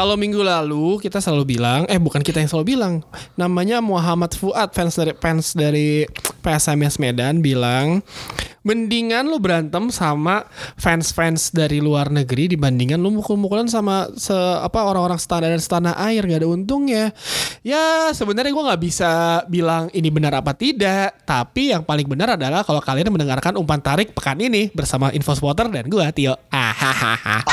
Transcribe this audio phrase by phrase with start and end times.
[0.00, 3.04] Kalau minggu lalu kita selalu bilang, eh bukan kita yang selalu bilang,
[3.36, 6.08] namanya Muhammad Fuad fans dari fans dari
[6.40, 8.00] PSMS Medan bilang,
[8.64, 10.48] mendingan lu berantem sama
[10.80, 14.32] fans-fans dari luar negeri dibandingkan lu mukul-mukulan sama se
[14.64, 17.12] apa orang-orang setanah dan setanah air gak ada untungnya.
[17.60, 22.64] Ya sebenarnya gue nggak bisa bilang ini benar apa tidak, tapi yang paling benar adalah
[22.64, 26.40] kalau kalian mendengarkan umpan tarik pekan ini bersama Info Spotter dan gue Tio.
[26.48, 27.44] Ahahaha.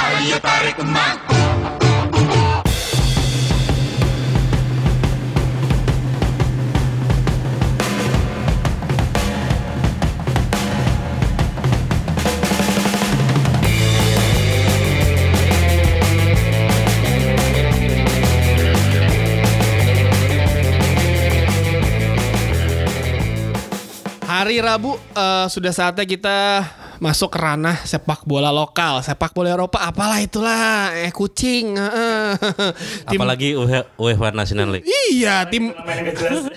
[24.48, 26.64] Hari Rabu eh, sudah saatnya kita
[26.98, 31.78] masuk ke ranah sepak bola lokal, sepak bola Eropa, apalah itulah, eh kucing.
[33.10, 34.88] tim, Apalagi UE- UEFA National League.
[35.10, 35.72] iya, tim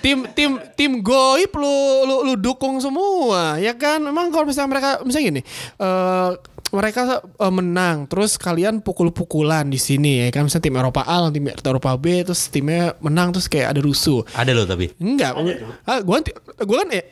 [0.01, 1.75] tim tim tim goib lu,
[2.07, 4.01] lu lu dukung semua, ya kan?
[4.01, 5.41] Memang kalau misalnya mereka misalnya gini,
[5.81, 6.29] eh
[6.71, 10.47] mereka eh, menang, terus kalian pukul-pukulan di sini ya kan?
[10.47, 14.23] Misalnya tim Eropa A, tim Eropa B, terus timnya menang, terus kayak ada rusuh.
[14.31, 14.87] Ada loh tapi.
[14.97, 15.35] Enggak,
[15.83, 16.23] ah, gua
[16.63, 17.03] gua kan eh,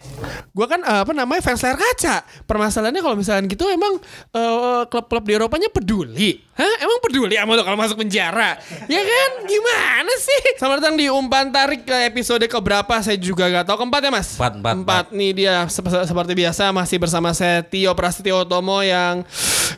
[0.56, 2.24] gua kan eh, apa namanya fans layar kaca.
[2.48, 4.00] Permasalahannya kalau misalnya gitu emang
[4.32, 6.40] eh, klub-klub di Eropanya peduli.
[6.56, 6.76] Hah?
[6.84, 8.60] Emang peduli sama lo kalau masuk penjara?
[8.88, 9.30] ya kan?
[9.48, 10.60] Gimana sih?
[10.60, 13.80] Selamat datang di umpan tarik ke episode keberapa saya juga gak tahu.
[13.80, 14.36] Keempat ya mas?
[14.36, 15.06] Empat, empat, Empat.
[15.16, 19.24] Nih dia sep- seperti biasa masih bersama saya Tio Prasetyo Tomo yang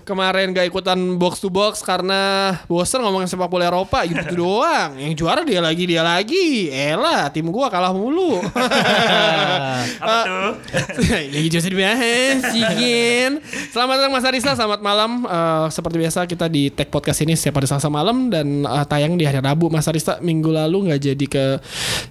[0.01, 4.97] kemarin gak ikutan box to box karena bosen ngomongin sepak bola Eropa gitu doang.
[4.97, 6.65] Yang juara dia lagi dia lagi.
[6.73, 8.41] Elah tim gua kalah mulu.
[10.01, 10.51] Apa tuh?
[11.33, 12.37] ya gitu usah dibahas.
[12.49, 13.30] Sigin.
[13.71, 15.11] Selamat datang Mas Arisa, selamat malam.
[15.23, 19.15] Eh, seperti biasa kita di tag podcast ini setiap hari Selasa malam dan eh, tayang
[19.15, 19.71] di hari Rabu.
[19.71, 21.45] Mas Arista minggu lalu nggak jadi ke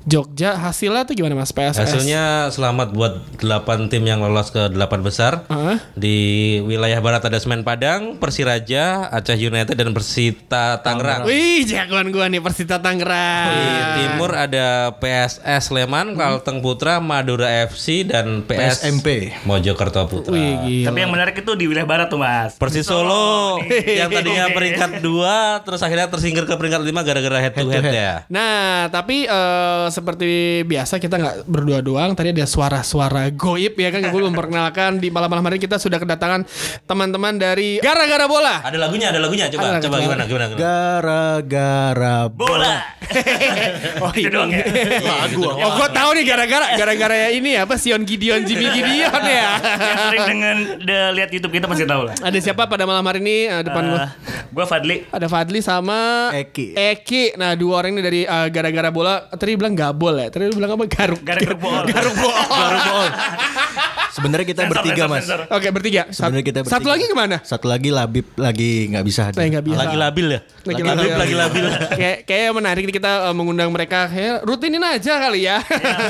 [0.08, 0.56] Jogja.
[0.56, 1.84] Hasilnya tuh gimana Mas PSS?
[1.84, 5.44] Hasilnya selamat buat 8 tim yang lolos ke 8 besar.
[5.50, 5.76] Hah?
[5.92, 11.28] Di wilayah barat ada Semen Padang, Persiraja, Aceh United dan Persita Tangerang.
[11.28, 13.50] Wih, jagoan gua nih Persita Tangerang.
[13.50, 13.66] Di
[13.98, 19.34] timur ada PSS Sleman, Kalteng Putra, Madura FC dan PS SMP.
[19.44, 20.32] Mojokerto Putra.
[20.32, 20.86] Wih, gila.
[20.90, 22.54] Tapi yang menarik itu di wilayah barat tuh mas.
[22.56, 23.58] Persis Solo
[24.00, 28.12] yang tadinya peringkat 2 terus akhirnya tersingkir ke peringkat 5 gara-gara head to head ya.
[28.30, 32.14] Nah, tapi eh, seperti biasa kita nggak berdua doang.
[32.14, 34.06] Tadi ada suara-suara goib ya kan.
[34.08, 36.46] Gue memperkenalkan di malam-malam hari kita sudah kedatangan
[36.86, 38.62] teman-teman dari Gara-Gara Bola.
[38.62, 39.46] Ada lagunya, ada lagunya.
[39.50, 40.60] Coba, Ada, coba gimana, gimana, gimana.
[40.60, 42.76] Gara-gara Bola.
[44.04, 44.62] oh, Itu doang ya.
[45.02, 45.42] lagu.
[45.42, 49.50] Oh, gue tahu nih gara-gara gara-gara ya ini apa Sion Gideon Jimmy Gideon ya.
[49.58, 52.14] Yang sering dengan de- lihat YouTube kita pasti tahu lah.
[52.14, 53.98] ada siapa pada malam hari ini Eh, depan gue?
[53.98, 54.10] Eh,
[54.50, 55.08] gua Fadli.
[55.08, 56.76] Ada Fadli sama Eki.
[56.76, 57.24] Eki.
[57.34, 59.24] Nah, dua orang ini dari eh, gara-gara bola.
[59.26, 60.28] Tadi bilang gabol ya.
[60.28, 60.84] Tadi bilang apa?
[60.84, 61.20] Garuk.
[61.20, 61.82] Gara-gara bola.
[61.86, 62.42] Garuk bola.
[62.44, 63.10] Garuk bola.
[64.10, 65.22] Sebenarnya kita Sensor, bertiga sensor, mas.
[65.22, 65.40] sensor.
[65.48, 66.02] Oke, bertiga.
[66.10, 66.74] Sebenarnya kita bertiga.
[66.76, 67.36] Satu lagi ke mana?
[67.40, 69.78] Satu lagi Labib lagi nggak bisa nggak bisa.
[69.78, 70.40] Lagi labil ya?
[70.60, 71.14] Lagi Labib labil.
[71.16, 71.64] lagi labil.
[71.94, 75.62] kayak kayak menarik nih kita eh, mengundang mereka kayak rutinin aja kali ya.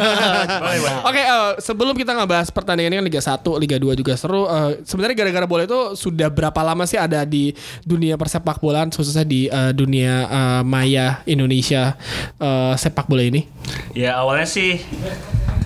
[0.62, 0.80] Boleh.
[1.04, 4.42] Oke, eh, sebelum kita ngebahas pertandingan ini kan Liga 1, Liga 2 juga seru.
[4.42, 7.52] eh, sebenarnya gara-gara bola itu sudah berapa lama sih ada di
[7.82, 11.94] dunia persepak bolaan khususnya di eh, dunia eh, maya Indonesia
[12.36, 13.44] eh, sepak bola ini?
[13.92, 14.80] Ya awalnya sih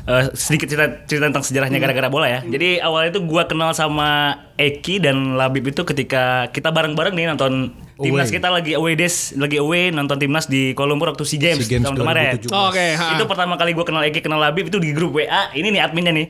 [0.05, 2.41] eh, sedikit cerita, cerita tentang sejarahnya gara-gara bola ya.
[2.45, 7.75] Jadi awalnya itu gua kenal sama Eki dan Labib itu ketika kita bareng-bareng nih nonton
[7.95, 8.37] timnas Away.
[8.43, 11.79] kita lagi away days, lagi away nonton timnas di Kuala Lumpur waktu SEA Games, SEA
[11.79, 12.39] Games tahun kemarin.
[12.43, 12.51] 2017.
[12.51, 13.07] Oke, ha.
[13.15, 15.55] Itu pertama kali gue kenal Eki, kenal Labib itu di grup WA.
[15.55, 16.27] Ini nih adminnya nih.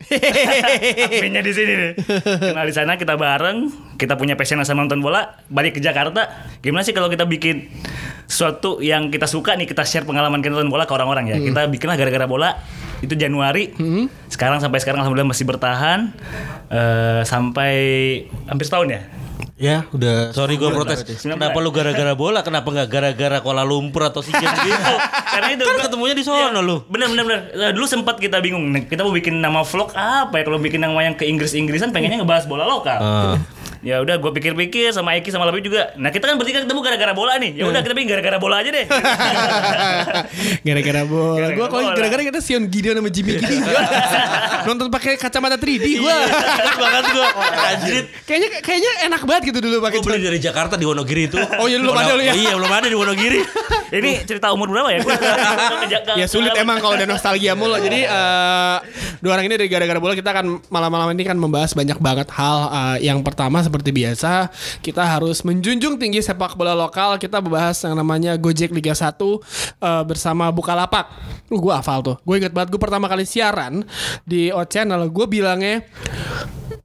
[1.09, 1.93] adminnya di sini nih.
[2.53, 6.29] Kenal di sana kita bareng, kita punya passion yang sama nonton bola, balik ke Jakarta.
[6.61, 7.73] Gimana sih kalau kita bikin
[8.29, 11.37] sesuatu yang kita suka nih, kita share pengalaman kita nonton bola ke orang-orang ya.
[11.41, 12.61] Kita bikinlah gara-gara bola
[13.05, 13.71] itu Januari.
[14.27, 16.11] Sekarang sampai sekarang alhamdulillah masih bertahan
[16.69, 17.75] eh, sampai
[18.47, 19.01] hampir setahun ya.
[19.55, 20.35] Ya udah.
[20.35, 21.07] Sorry gue protes.
[21.17, 22.43] Kenapa lu gara-gara bola?
[22.43, 24.95] Kenapa nggak gara-gara Kuala Lumpur atau Games gitu?
[25.35, 26.83] Karena itu kan gua- ketemunya di sono lu.
[26.91, 27.41] Bener bener bener.
[27.55, 28.67] Nah, Dulu sempat kita bingung.
[28.85, 30.43] Kita mau bikin nama vlog apa ya?
[30.43, 32.99] Kalau bikin nama yang ke Inggris Inggrisan pengennya ngebahas bola lokal.
[32.99, 33.35] Ah.
[33.85, 35.93] Ya udah, gue pikir-pikir sama Eki sama Labib juga.
[36.01, 37.53] Nah kita kan bertiga ketemu gara-gara bola nih.
[37.53, 38.89] Ya udah kita bikin gara-gara bola aja deh.
[40.67, 41.47] gara-gara bola.
[41.53, 43.61] Gua kalau gara-gara kita Sion Gideon sama Jimmy Gideon.
[44.69, 46.17] Nonton pakai kacamata 3D gua.
[46.81, 47.29] Banget gue.
[48.29, 51.37] Kayaknya kayaknya enak banget gitu dulu pakai Gue beli dari Jakarta di Wonogiri itu.
[51.61, 52.33] Oh iya, belum ada lu ya?
[52.33, 53.41] Iya belum ada di Wonogiri.
[53.93, 55.01] Ini cerita umur berapa ya?
[56.17, 57.77] Ya sulit emang kalau udah nostalgia mulu.
[57.77, 58.77] Jadi eh,
[59.21, 62.59] dua orang ini dari gara-gara bola kita akan malam-malam ini kan membahas banyak banget hal.
[62.73, 67.19] Eh, yang pertama seperti biasa kita harus menjunjung tinggi sepak bola lokal.
[67.19, 69.35] Kita membahas yang namanya Gojek Liga 1 eh,
[70.07, 71.11] bersama Bukalapak.
[71.51, 72.17] Uh, gue hafal tuh.
[72.23, 73.83] Gue inget banget gue pertama kali siaran
[74.23, 75.11] di O Channel.
[75.11, 75.83] Gue bilangnya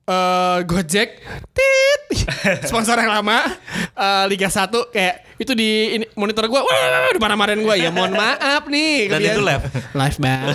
[0.10, 1.22] eh Gojek
[1.54, 2.02] tit
[2.70, 3.46] sponsor yang lama
[3.94, 7.94] eh, Liga 1 kayak itu di ini, monitor gue wah di mana marahin gue ya
[7.94, 9.64] mohon maaf nih Dan kebiasaan- itu live?
[9.94, 10.46] live bang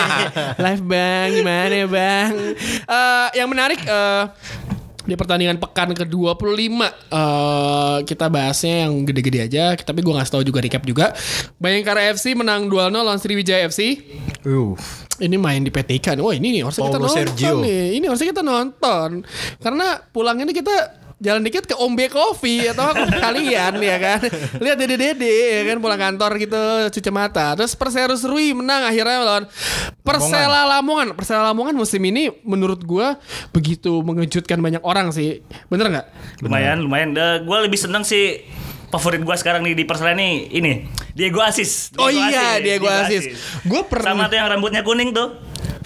[0.66, 2.30] live bang gimana ya bang
[2.88, 4.22] Eh, yang menarik eh,
[5.08, 6.44] di pertandingan pekan ke-25
[6.84, 11.16] eh kita bahasnya yang gede-gede aja tapi gue ngasih tahu juga recap juga
[11.56, 14.04] Bayangkara FC menang 2-0 lawan Sriwijaya FC
[14.46, 14.78] Uh,
[15.18, 16.22] ini main di PTK nih.
[16.22, 17.56] Wah ini nih harusnya kita Paulo nonton Sergio.
[17.58, 17.84] nih.
[17.98, 19.10] Ini harusnya kita nonton.
[19.58, 20.76] Karena pulang ini kita
[21.18, 24.20] jalan dikit ke Ombe Coffee atau ke kalian ya kan.
[24.62, 26.62] Lihat dede-dede ya kan pulang kantor gitu
[26.94, 27.58] cuci mata.
[27.58, 29.44] Terus Perseus Rui menang akhirnya lawan
[30.06, 31.18] Persela Lamongan.
[31.18, 33.18] Persela Lamongan musim ini menurut gua
[33.50, 35.42] begitu mengejutkan banyak orang sih.
[35.66, 36.06] Bener nggak?
[36.46, 37.10] Lumayan, lumayan.
[37.18, 38.46] gue lebih seneng sih
[38.88, 41.92] favorit gue sekarang nih di Persela nih ini Diego Asis.
[41.98, 43.34] Oh iya, Diego Asis.
[43.66, 45.34] Gua pernah- sama tuh yang rambutnya kuning tuh.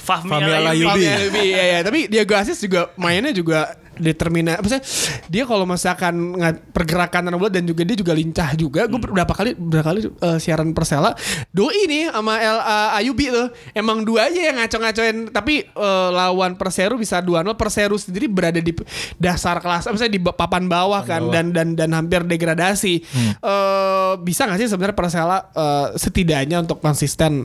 [0.02, 0.58] Fahmi, Alayubi.
[0.58, 0.87] Alayubi.
[0.90, 1.78] Fahmi Alayubi, iya, iya.
[1.87, 4.85] Tapi Diego Asis juga mainnya juga determina maksudnya
[5.27, 6.37] dia kalau misalkan
[6.73, 10.39] pergerakan anak bola dan juga dia juga lincah juga gue berapa kali berapa kali eh,
[10.39, 11.12] siaran Persela
[11.50, 16.55] doi nih sama El eh, Ayubi tuh emang dua aja yang ngaco-ngacoin tapi eh, lawan
[16.56, 18.73] Perseru bisa 2-0 Perseru sendiri berada di
[19.17, 22.95] dasar kelas maksudnya di ba- papan bawah kan dan dan dan hampir degradasi.
[23.38, 27.45] Eh, bisa nggak sih sebenarnya Persela eh, setidaknya untuk konsisten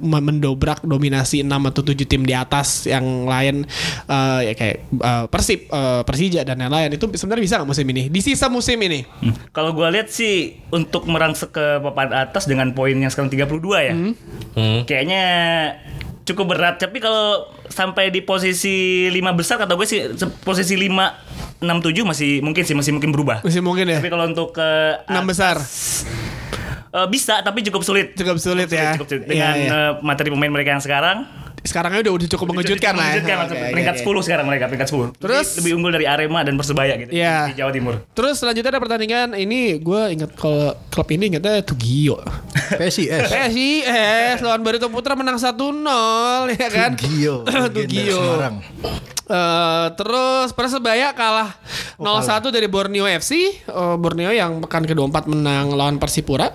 [0.00, 3.64] me- mendobrak dominasi 6 atau 7 tim di atas yang lain
[4.06, 8.02] eh, ya kayak eh, Persib, eh, Persija dan lain-lain itu sebenarnya bisa nggak musim ini?
[8.06, 9.00] Di sisa musim ini.
[9.24, 9.32] Hmm.
[9.50, 13.48] Kalau gue lihat sih untuk merangsek ke papan atas dengan poin yang sekarang 32
[13.80, 13.94] ya.
[13.96, 14.80] Hmm.
[14.84, 15.22] Kayaknya
[16.20, 19.98] cukup berat tapi kalau sampai di posisi 5 besar kata gue sih
[20.44, 23.42] posisi 5 6 7 masih mungkin sih masih mungkin berubah.
[23.42, 23.98] Masih mungkin ya.
[23.98, 24.68] Tapi kalau untuk ke
[25.08, 25.58] Enam besar.
[26.90, 28.14] eh, bisa tapi cukup sulit.
[28.14, 28.94] Cukup sulit ya.
[28.96, 29.22] Cukup sulit.
[29.26, 29.68] Iya, Dengan iya.
[29.70, 31.28] eh, materi pemain mereka yang sekarang
[31.60, 33.04] Sekarang udah udah cukup mengejutkan lah.
[33.06, 33.20] ya.
[33.20, 34.04] Mengejutkan Oke, oke, peringkat oke.
[34.20, 35.12] 10 sekarang mereka peringkat 10.
[35.16, 35.46] Terus?
[35.46, 37.36] Lebih, lebih unggul dari Arema dan Persebaya gitu Iya.
[37.48, 37.94] di Jawa Timur.
[38.10, 42.20] Terus selanjutnya ada pertandingan ini gue inget kalau klub ini ingetnya Tugio.
[42.80, 43.28] PSIS.
[43.28, 45.56] PSIS lawan Barito Putra menang 1-0
[46.52, 46.90] ya kan?
[46.94, 47.44] Tugio.
[47.74, 48.22] Tugio.
[49.30, 51.54] Eh, terus Persebaya kalah
[51.96, 53.62] 0-1 dari Borneo FC.
[53.62, 56.50] Eh, Borneo yang pekan ke-24 menang lawan Persipura.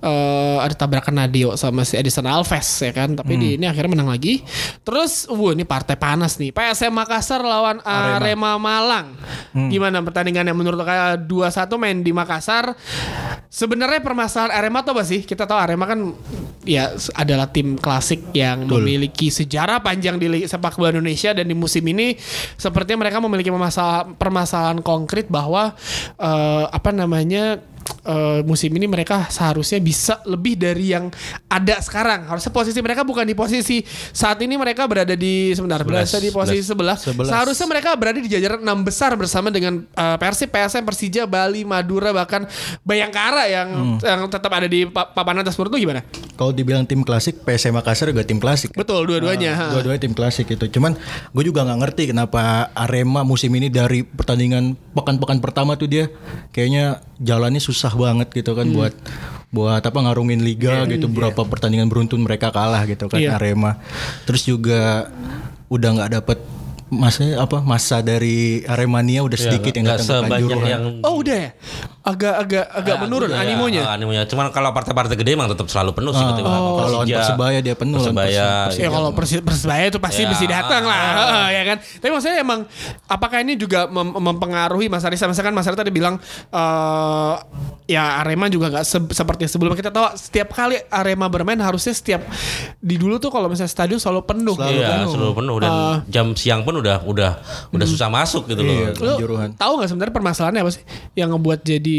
[0.00, 3.12] Eh, ada tabrakan Nadio sama si Edison Alves ya kan.
[3.12, 4.35] Tapi di ini akhirnya menang lagi.
[4.82, 6.50] Terus, wuh ini partai panas nih.
[6.50, 9.14] PSM Makassar lawan Arema, Malang.
[9.56, 12.76] Gimana pertandingannya menurut kalian 2-1 main di Makassar?
[13.48, 15.24] Sebenarnya permasalahan Arema tuh apa sih?
[15.24, 16.12] Kita tahu Arema kan
[16.66, 21.86] ya adalah tim klasik yang memiliki sejarah panjang di sepak bola Indonesia dan di musim
[21.86, 22.18] ini
[22.58, 25.72] sepertinya mereka memiliki masalah permasalahan konkret bahwa
[26.18, 27.62] eh, apa namanya
[28.02, 31.10] eh, musim ini mereka seharusnya bisa lebih dari yang
[31.46, 32.26] ada sekarang.
[32.26, 36.64] Harusnya posisi mereka bukan di posisi saat ini mereka berada di sebentar berada di posisi
[36.64, 36.96] sebelah.
[36.96, 37.28] Sebelas.
[37.28, 42.10] Seharusnya mereka berada di jajaran enam besar bersama dengan eh, Persib, PSM, Persija, Bali, Madura
[42.10, 42.48] bahkan
[42.82, 43.68] Bayangkara yang
[44.00, 46.00] yang tetap ada di pa- papan atas menurut lu gimana?
[46.34, 48.72] Kalau dibilang tim klasik, PSM Makassar juga tim klasik.
[48.72, 49.52] Betul dua-duanya.
[49.52, 49.66] ha.
[49.72, 50.64] Dua-duanya tim klasik itu.
[50.68, 50.96] Cuman
[51.32, 56.08] gue juga nggak ngerti kenapa Arema musim ini dari pertandingan pekan-pekan pertama tuh dia
[56.50, 58.76] kayaknya jalannya susah banget gitu kan Hmm.
[58.76, 58.94] buat
[59.48, 63.36] buat apa ngarungin liga gitu berapa pertandingan beruntun mereka kalah gitu kan Iya.
[63.36, 63.78] Arema.
[64.24, 65.08] Terus juga
[65.66, 66.38] udah nggak dapet
[66.86, 70.70] masa apa masa dari Aremania udah sedikit yang nggak datang ke sebanyak Kanjuruhan.
[70.70, 71.50] yang Oh udah ya?
[72.06, 73.82] Agak-agak agak menurun Ya, animonya.
[73.82, 74.22] ya, animonya.
[74.24, 77.74] Cuman kalau partai-partai gede emang tetap selalu penuh sih ketika Oh, kalau lawan Persebaya dia
[77.74, 78.70] penuh, Persebaya.
[78.70, 80.30] Persi- Ya kalau Persi- Persebaya itu pasti Ya.
[80.30, 81.76] mesti datang lah, Heeh, ya kan.
[81.82, 82.60] Tapi maksudnya emang
[83.04, 85.26] apakah ini juga mem- mempengaruhi Mas Arisa?
[85.26, 86.14] Misalkan Mas Arisa tadi bilang
[86.48, 87.34] eh
[87.88, 92.22] ya Arema juga nggak se- seperti sebelumnya kita tahu setiap kali Arema bermain harusnya setiap
[92.76, 94.54] di dulu tuh kalau misalnya stadion selalu penuh.
[94.54, 95.06] Selalu gitu Iya, kan.
[95.08, 95.96] selalu penuh dan Ah.
[96.06, 97.30] jam siang pun udah udah
[97.70, 98.94] udah susah masuk gitu Iya.
[98.94, 99.18] loh.
[99.52, 100.82] Tahu nggak sebenarnya permasalahannya apa sih
[101.14, 101.95] yang ngebuat jadi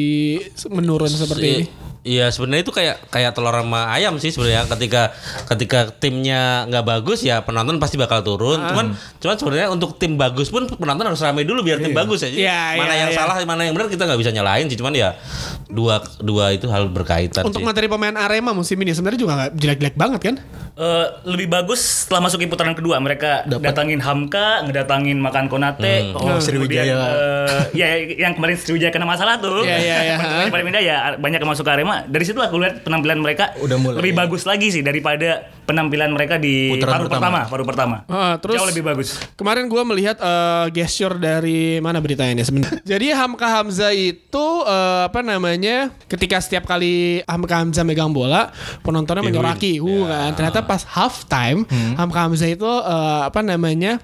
[0.69, 1.65] menurun seperti ini?
[2.07, 5.11] Iya sebenarnya itu kayak kayak telur sama ayam sih sebenarnya ketika
[5.45, 8.55] ketika timnya nggak bagus ya penonton pasti bakal turun.
[8.57, 8.71] Ah.
[8.71, 8.85] Cuman
[9.19, 12.31] cuman sebenarnya untuk tim bagus pun penonton harus ramai dulu biar tim bagus ya.
[12.31, 13.17] Jadi Iya, mana iya, yang iya.
[13.19, 14.79] salah mana yang benar kita nggak bisa nyalain sih.
[14.79, 15.19] Cuman ya
[15.67, 17.67] dua dua itu hal berkaitan Untuk sih.
[17.67, 20.35] materi pemain Arema musim ini sebenarnya juga nggak jelek-jelek banget kan?
[20.77, 26.37] Eh, lebih bagus setelah masuk ke putaran kedua mereka datangin Hamka, ngedatangin Makan Konate, Oh,
[26.37, 26.85] Sriwijaya.
[26.85, 29.65] kemudian, eh, ya yang kemarin Sriwijaya kena masalah tuh.
[29.65, 30.17] Iya, iya, iya.
[30.53, 31.96] Pindah ya banyak yang masuk ke Arema.
[32.05, 33.97] Dari situ aku lihat penampilan mereka Udah mulai.
[33.97, 37.19] lebih bagus lagi sih daripada penampilan mereka di Putaran paruh pertama.
[37.19, 37.97] pertama, paruh pertama.
[38.07, 39.17] Ah, terus Jauh lebih bagus.
[39.35, 42.79] Kemarin gue melihat eh, gesture dari mana beritanya ini sebenarnya.
[42.95, 45.91] Jadi Hamka Hamzah itu eh, apa namanya?
[46.07, 48.53] Ketika setiap kali Hamka Hamzah megang bola,
[48.85, 50.31] penontonnya menyoraki, uh, kan.
[50.37, 51.67] Ternyata pas half time,
[51.99, 53.99] Hamka Hamzah itu eh, apa namanya?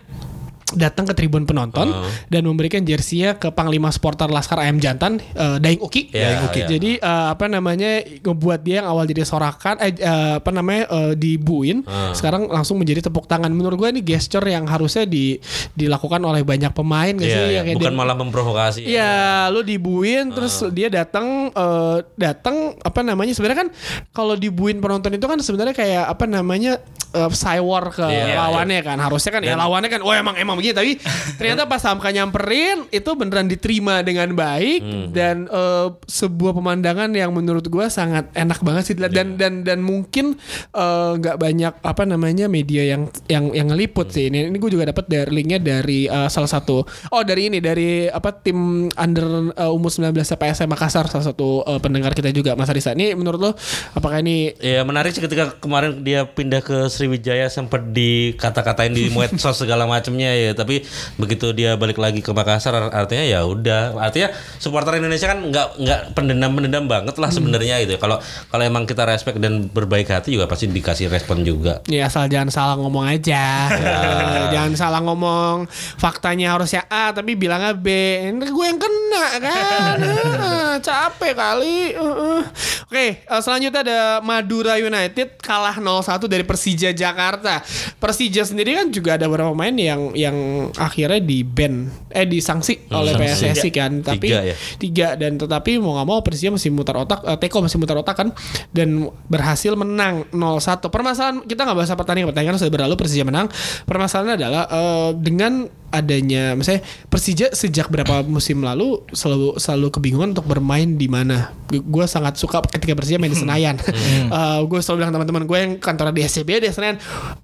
[0.73, 1.89] Datang ke tribun penonton
[2.27, 6.09] dan memberikan jersinya ke Panglima Supporter Laskar Ayam Jantan eh, Daeng Uki.
[6.09, 6.59] Iya, Daeng Uki.
[6.59, 6.67] iya.
[6.69, 11.13] Jadi eh, apa namanya ngebuat dia yang awal jadi sorakan eh eh, apa namanya eh,
[11.13, 13.49] dibuin sekarang langsung menjadi tepuk tangan.
[13.49, 15.37] Menurut gue ini gesture yang harusnya di
[15.71, 17.43] dilakukan oleh banyak pemain gak Iya, sih?
[17.43, 17.53] iya.
[17.53, 18.81] Yang kayak bukan dia- malah memprovokasi.
[18.83, 19.13] Iya,
[19.49, 23.31] lu dibuin terus dia datang eh, datang apa namanya?
[23.31, 23.69] Sebenarnya kan
[24.09, 26.81] kalau dibuin penonton itu kan sebenarnya kayak apa namanya?
[27.13, 28.97] eh, cywar ke Iya, lawannya kan.
[28.97, 30.91] Harusnya kan ya lawannya kan oh emang emang begini tapi
[31.37, 35.11] ternyata pas Hamka nyamperin itu beneran diterima dengan baik Hmm.
[35.11, 39.11] dan eh, sebuah pemandangan yang menurut gua sangat enak banget sih dilihat.
[39.11, 39.19] Iya.
[39.19, 40.39] dan dan dan mungkin
[40.71, 44.13] eh, nggak banyak apa namanya media yang yang yang ngeliput Hmm.
[44.13, 47.57] sih ini ini gue juga dapat dari linknya dari eh, salah satu oh dari ini
[47.57, 52.53] dari apa tim under eh, umur 19 PSM Makassar salah satu eh, pendengar kita juga
[52.53, 53.51] Mas Arisa ini menurut lo
[53.91, 59.57] apakah ini Ya menarik sih ketika kemarin dia pindah ke Sriwijaya sempat dikata-katain di medsos
[59.57, 60.85] segala macamnya ya tapi
[61.19, 65.99] begitu dia balik lagi ke Makassar artinya ya udah artinya supporter Indonesia kan nggak nggak
[66.17, 67.99] pendendam pendendam banget lah sebenarnya gitu ya.
[68.01, 68.17] kalau
[68.49, 72.49] kalau emang kita respect dan berbaik hati juga pasti dikasih respon juga Ya asal jangan
[72.49, 73.43] salah ngomong aja.
[73.93, 75.69] Eh, jangan salah ngomong.
[75.99, 77.87] Faktanya harusnya A tapi bilangnya B.
[78.31, 79.97] Ini gue yang kena kan.
[80.43, 81.93] Eh, capek kali.
[81.93, 82.41] Eh.
[82.89, 83.07] Oke,
[83.41, 87.61] selanjutnya ada Madura United kalah 0-1 dari Persija Jakarta.
[88.01, 90.32] Persija sendiri kan juga ada beberapa pemain yang yang
[90.75, 94.01] akhirnya di ban eh disanksi oleh PSSI kan.
[94.01, 94.55] Tapi Tiga ya?
[94.79, 98.15] tiga dan tetapi mau nggak mau Persija masih mutar otak eh, Teko masih mutar otak
[98.15, 98.29] kan
[98.71, 103.47] dan berhasil menang 0-1 permasalahan kita nggak bahas pertandingan pertandingan sudah berlalu Persija menang.
[103.85, 110.49] Permasalahannya adalah eh, dengan adanya misalnya Persija sejak berapa musim lalu selalu selalu kebingungan untuk
[110.49, 111.53] bermain di mana.
[111.69, 113.77] Gue sangat suka ketika Persija main di Senayan.
[114.69, 116.97] Gue selalu bilang teman-teman gue yang kantor di SCB di Senayan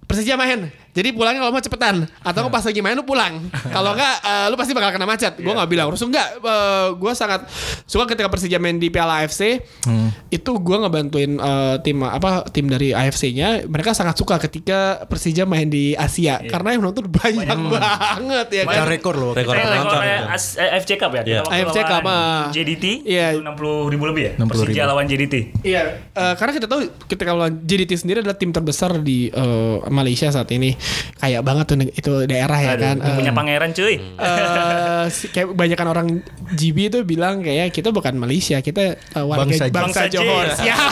[0.10, 1.96] Persija main jadi pulangnya kalau mau cepetan.
[2.26, 3.46] Atau pas lagi main lu pulang.
[3.70, 5.38] Kalau enggak eh, lu pasti bakal kena macet.
[5.38, 5.88] Gue nggak bilang.
[5.94, 6.28] Terus enggak
[6.98, 7.46] gue sangat
[7.86, 9.62] suka ketika Persija main di Piala AFC
[10.34, 15.70] itu gue ngebantuin eh, tim apa tim dari AFC-nya mereka sangat suka ketika Persija main
[15.70, 16.42] di Asia.
[16.42, 17.48] Karena yang nonton banyak.
[17.70, 19.32] banget ya Pecah kan rekor loh.
[19.34, 20.20] rekor penonton ya.
[20.30, 21.22] Eh, AFC Cup ya.
[21.22, 22.44] Kita waktu AFC Cup, lawan ah.
[22.50, 24.32] JDT itu 60 ribu lebih ya.
[24.38, 24.48] 60.000.
[24.50, 25.36] Persija lawan JDT.
[25.62, 29.44] Iya, eh, karena kita tahu ketika lawan JDT sendiri adalah tim terbesar di eh,
[29.90, 30.78] Malaysia saat ini.
[31.16, 32.96] Kayak banget tuh itu daerah ya Aduh, kan.
[33.02, 33.96] Eh, punya pangeran cuy.
[33.98, 36.08] eh, si- kayak kebanyakan orang
[36.52, 40.02] GB itu bilang kayak kita bukan Malaysia, kita eh, warga Bangsa- bangsa.
[40.08, 40.46] Johor.
[40.46, 40.90] Bangsa Siap,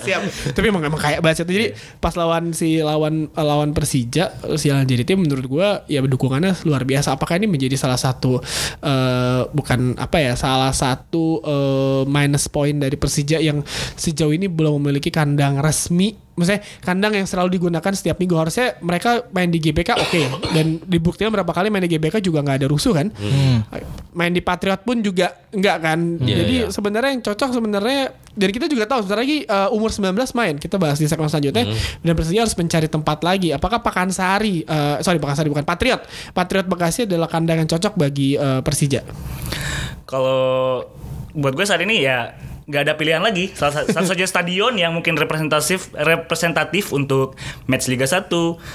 [0.00, 0.20] siap.
[0.50, 1.44] Tapi emang emang kayak banget.
[1.44, 1.66] Jadi
[1.98, 7.20] pas lawan si lawan lawan Persija, si lawan JDT menurut gua ya dukungannya luar biasa.
[7.20, 8.40] Apakah ini menjadi salah satu
[8.80, 13.60] eh, bukan apa ya, salah satu eh, minus point dari Persija yang
[14.00, 18.38] sejauh ini belum memiliki kandang resmi maksudnya kandang yang selalu digunakan setiap minggu.
[18.38, 20.22] Harusnya mereka main di GBK oke.
[20.54, 23.10] Dan dibuktikan berapa kali main di GBK juga nggak ada rusuh kan?
[24.14, 25.98] Main di Patriot pun juga nggak kan?
[26.22, 26.66] Iya, jadi iya.
[26.70, 28.02] sebenarnya yang cocok sebenarnya
[28.38, 30.54] dan kita juga tahu sebentar lagi uh, umur 19 main.
[30.62, 31.66] Kita bahas di segmen selanjutnya.
[32.06, 33.50] Dan Persija harus mencari tempat lagi.
[33.50, 36.06] Apakah Pakansari uh, sorry Pakansari bukan Patriot.
[36.30, 39.02] Patriot Bekasi adalah kandang yang cocok bagi uh, Persija.
[40.06, 40.86] Kalau
[41.34, 42.32] buat gue saat ini ya
[42.68, 43.48] nggak ada pilihan lagi.
[43.50, 47.32] Salah satu salah saja stadion yang mungkin representatif representatif untuk
[47.64, 48.28] match Liga 1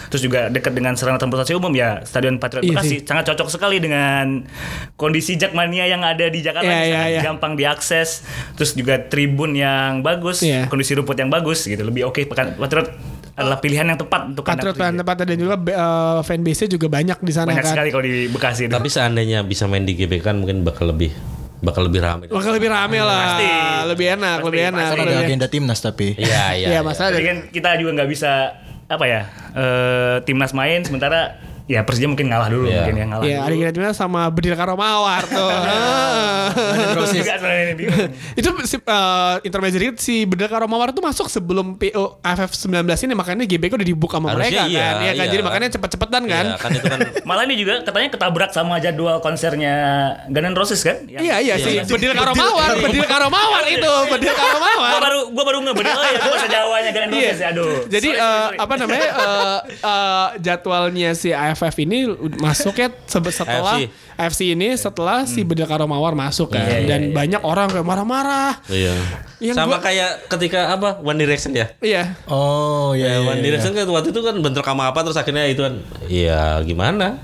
[0.09, 2.99] terus juga dekat dengan sarana transportasi umum ya Stadion Patriot Iya Bekasi sih.
[3.03, 4.49] sangat cocok sekali dengan
[4.95, 7.21] kondisi Jakmania yang ada di Jakarta Iya, yang iya, sangat iya.
[7.23, 8.09] gampang diakses
[8.53, 10.65] terus juga tribun yang bagus Iya.
[10.65, 12.89] kondisi rumput yang bagus gitu lebih oke Pekan- Patriot
[13.33, 17.17] adalah pilihan yang tepat untuk Patriot kandang fan tempat dan juga uh, fanbase-nya juga banyak
[17.19, 18.73] di sana banyak kan sekali kalau di Bekasi itu.
[18.73, 21.09] Tapi seandainya bisa main di GBK kan mungkin bakal lebih
[21.63, 22.27] bakal lebih ramai.
[22.27, 23.47] bakal lebih rame lah Pasti.
[23.87, 24.99] lebih enak Pasti, lebih enak pasti.
[24.99, 26.07] Kan ada agenda timnas tapi.
[26.13, 26.67] Iya iya.
[26.69, 28.31] Iya, masalah Jadi dari kan kita juga nggak bisa
[28.83, 29.21] apa ya
[29.55, 32.75] eh, timnas main sementara ya Persija mungkin ngalah dulu Iya.
[32.81, 33.23] mungkin yang ngalah.
[33.23, 33.47] Iya, dulu.
[33.63, 35.47] ada kira sama Bedil Karomawar tuh.
[36.93, 38.09] Terus juga sebenarnya ini bingung.
[38.39, 43.43] itu si uh, intermediate si Bedil Karomawar itu masuk sebelum PO AFF 19 ini makanya
[43.45, 44.95] GBK udah dibuka sama Harusnya mereka iya, kan.
[44.99, 45.31] Iya kan iya.
[45.31, 46.45] jadi makanya cepet-cepetan kan.
[46.45, 49.73] Iya, kan itu kan Malah ini juga katanya ketabrak sama jadwal konsernya
[50.27, 50.97] Guns N' Roses kan?
[51.07, 51.83] Yang- Iya iya si Iya.
[51.87, 54.99] Bedil Karomawar, Bedil Karomawar itu, Bedil Gua Karomawar.
[54.99, 57.23] baru gua baru ngebedil oh ya bahasa Jawanya Guns N' Iya.
[57.23, 57.73] Roses ya aduh.
[57.87, 63.77] Jadi eh, apa namanya eh, eh, jadwalnya si AFF AFF ini masuk ya se- setelah.
[64.13, 67.13] AFC ini setelah si Bedil Karomawar masuk kan Iya, iya, dan iya.
[67.13, 68.57] banyak orang kayak marah-marah.
[68.67, 68.93] Iya.
[69.39, 71.69] Yang Sama gua- kayak ketika apa One Direction ya.
[71.77, 72.17] Iya.
[72.25, 73.23] Oh Ya, iya.
[73.23, 76.57] One iya, Direction kan waktu itu kan bentrok sama apa terus akhirnya itu kan ya
[76.61, 77.21] gimana?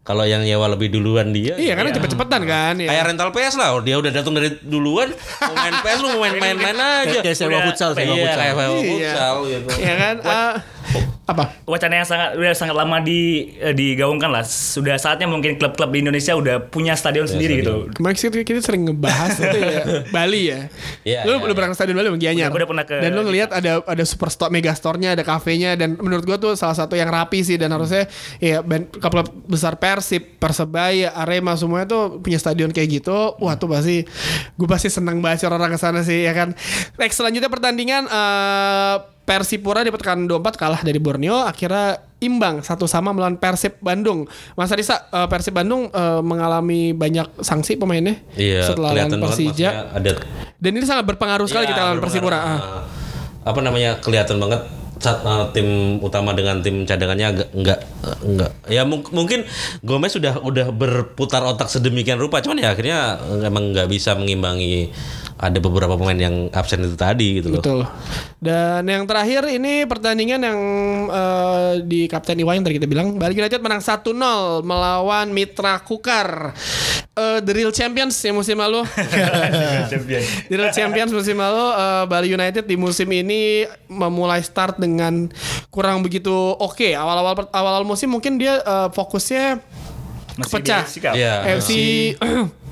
[0.00, 1.56] Kalau yang nyewa lebih duluan dia.
[1.56, 2.92] Iya karena cepet-cepetan kan ya.
[2.92, 5.08] Kayak rental PS lah, dia udah datang dari duluan,
[5.40, 7.24] mau main PS lu mau main-main aja.
[7.24, 8.36] Kayak- sewa futsal, sewa Iya, futsal.
[8.36, 8.84] kayak sewa Iya.
[8.84, 9.68] futsal gitu.
[9.80, 10.14] Iya kan?
[10.20, 10.52] Eh,
[11.32, 11.56] apa?
[11.64, 14.44] wacana yang sangat udah sangat lama di eh, digaungkan lah.
[14.44, 17.88] Sudah saatnya mungkin klub-klub di Indonesia udah punya stadion sendiri gitu.
[17.92, 20.60] Kemarin kita sering ngebahas itu ya Bali ya.
[21.04, 22.48] Iya, lu iya, lu pernah ke stadion Bali sama Gianyar.
[22.48, 25.74] Udah- udah pernah ke- Dan lu ngelihat ada ada super store mega store-nya, ada kafenya
[25.74, 28.04] dan menurut gua tuh salah satu yang rapi sih dan harusnya
[28.38, 33.38] ya band klub besar Persib, Persebaya, Arema semuanya tuh punya stadion kayak gitu.
[33.38, 34.02] Wah, tuh pasti
[34.54, 36.52] gue pasti senang banget orang ke sana sih ya kan.
[36.98, 43.10] Next selanjutnya pertandingan eh Persipura di pekan 24 kalah dari Borneo akhirnya imbang satu sama
[43.10, 44.28] melawan Persib Bandung.
[44.52, 50.12] Mas Arisa eh, Persib Bandung eh, mengalami banyak sanksi pemainnya Iya, setelah lawan Persija ada
[50.54, 52.38] dan ini sangat berpengaruh sekali Iya, kita lawan Persipura.
[52.38, 52.60] Eh,
[53.44, 54.60] apa namanya kelihatan banget
[54.96, 57.78] saat eh, tim utama dengan tim cadangannya agak enggak
[58.22, 59.44] enggak ya mung- mungkin
[59.80, 64.88] Gomez sudah udah berputar otak sedemikian rupa cuman ya akhirnya emang nggak bisa mengimbangi
[65.34, 67.58] ada beberapa pemain yang absen itu tadi gitu loh.
[67.58, 67.82] Betul.
[68.38, 70.60] Dan yang terakhir ini pertandingan yang
[71.10, 74.14] eh, di Kapten Iwa yang tadi kita bilang Bali United menang 1-0
[74.62, 76.54] melawan Mitra Kukar.
[77.14, 78.86] Eh, the real champions ya musim lalu.
[80.50, 85.26] The real champions musim lalu eh, Bali United di musim ini memulai start dengan
[85.70, 86.94] kurang begitu oke.
[86.94, 89.58] Awal-awal awal-awal musim mungkin dia eh, fokusnya
[90.34, 90.82] Masih Kepecah.
[90.82, 91.14] di sikap.
[91.14, 91.34] Iya.
[91.58, 91.70] FC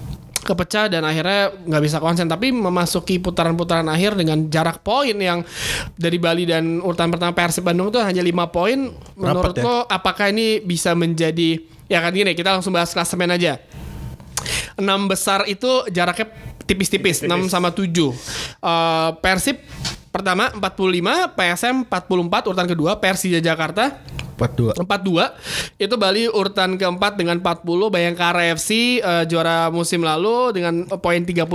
[0.42, 5.46] kepecah dan akhirnya nggak bisa konsen tapi memasuki putaran-putaran akhir dengan jarak poin yang
[5.94, 9.62] dari Bali dan urutan pertama Persib Bandung itu hanya lima poin menurut ya?
[9.62, 13.62] lo apakah ini bisa menjadi ya kan gini kita langsung bahas klasemen aja
[14.74, 16.26] enam besar itu jaraknya
[16.64, 17.88] tipis-tipis 6 sama 7
[18.62, 19.58] Eh, Persib
[20.08, 23.96] pertama 45 PSM 44 urutan kedua Persija Jakarta
[24.32, 24.74] 42.
[24.74, 31.22] 42 itu Bali urutan keempat dengan 40 Bayangkara FC eh, juara musim lalu dengan poin
[31.22, 31.46] 39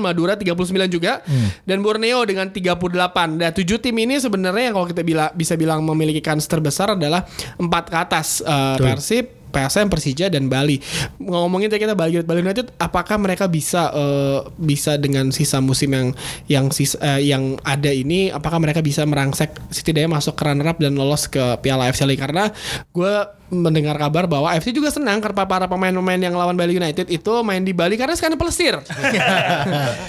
[0.00, 0.56] Madura 39
[0.88, 1.20] juga
[1.62, 5.84] dan Borneo dengan 38 nah tujuh tim ini sebenarnya yang kalau kita bila, bisa bilang
[5.84, 7.28] memiliki kans terbesar adalah
[7.60, 10.80] empat ke atas Eh, Persib PSM, Persija dan Bali.
[11.20, 16.08] Ngomongin tadi kita Bali, Bali United, apakah mereka bisa eh, bisa dengan sisa musim yang
[16.48, 20.80] yang sis, eh, yang ada ini, apakah mereka bisa merangsek setidaknya masuk ke runner up
[20.80, 22.22] dan lolos ke Piala AFC League?
[22.22, 22.48] Karena
[22.96, 27.32] gue mendengar kabar bahwa AFC juga senang karena para pemain-pemain yang lawan Bali United itu
[27.44, 28.80] main di Bali karena sekarang pelesir.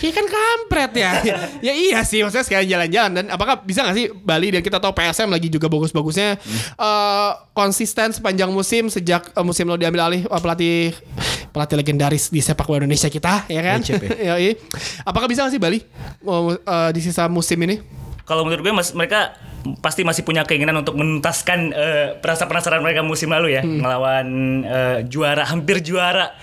[0.04, 1.12] Iya kan kampret ya.
[1.64, 4.92] ya iya sih maksudnya sekalian jalan-jalan dan apakah bisa gak sih Bali dan kita tahu
[4.92, 6.40] PSM lagi juga bagus-bagusnya
[6.76, 10.92] eh, konsisten sepanjang musim sejak eh, musim lo diambil alih eh, pelatih
[11.56, 13.80] pelatih legendaris di sepak bola Indonesia kita ya kan.
[13.84, 14.56] Lecep Yoi.
[15.04, 15.80] Apakah bisa gak sih Bali
[16.24, 17.80] oh, eh, di sisa musim ini?
[18.24, 19.36] Kalau menurut gue mas, mereka
[19.80, 24.28] pasti masih punya keinginan untuk menuntaskan eh, perasa penasaran mereka musim lalu ya melawan
[24.64, 26.36] eh, juara hampir juara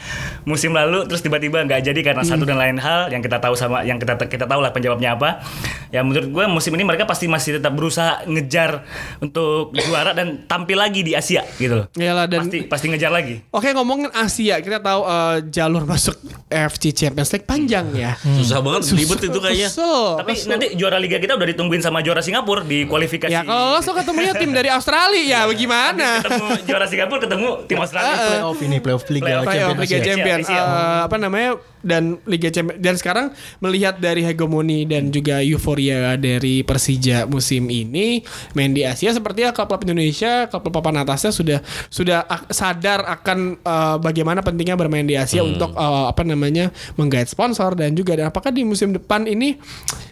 [0.48, 3.84] musim lalu terus tiba-tiba nggak jadi karena satu dan lain hal yang kita tahu sama
[3.84, 5.44] yang kita kita tahu lah penjawabnya apa
[5.92, 8.84] ya menurut gue musim ini mereka pasti masih tetap berusaha ngejar
[9.20, 13.44] untuk juara dan tampil lagi di Asia gitu loh Iyalah dan pasti pasti ngejar lagi
[13.52, 16.16] Oke ngomongin Asia kita tahu eh, jalur masuk
[16.50, 18.18] FC Champions League panjang ya.
[18.18, 19.70] Susah banget ribet itu kayaknya.
[20.18, 20.50] Tapi kesel.
[20.50, 23.90] nanti juara liga kita udah ditungguin sama juara Singapura di kualifikasi Ya kalau lo so
[23.96, 26.22] ketemunya tim dari Australia ya bagaimana?
[26.22, 28.14] ketemu juara Singapura ketemu tim Australia.
[28.16, 30.06] Playoff ini playoff Liga Playoff, Playoff Champions Liga Asia.
[30.06, 30.62] Champion Asia.
[30.62, 31.50] Eh, apa namanya?
[31.80, 33.26] Dan Liga Champion dan sekarang
[33.64, 38.20] melihat dari hegemoni dan juga euforia dari Persija musim ini
[38.52, 44.44] main di Asia sepertinya klub-klub Indonesia klub-klub papan atasnya sudah sudah sadar akan eh, bagaimana
[44.44, 46.68] pentingnya bermain di Asia untuk eh, apa namanya
[47.00, 48.12] menggait sponsor dan juga.
[48.12, 49.56] Dan apakah di musim depan ini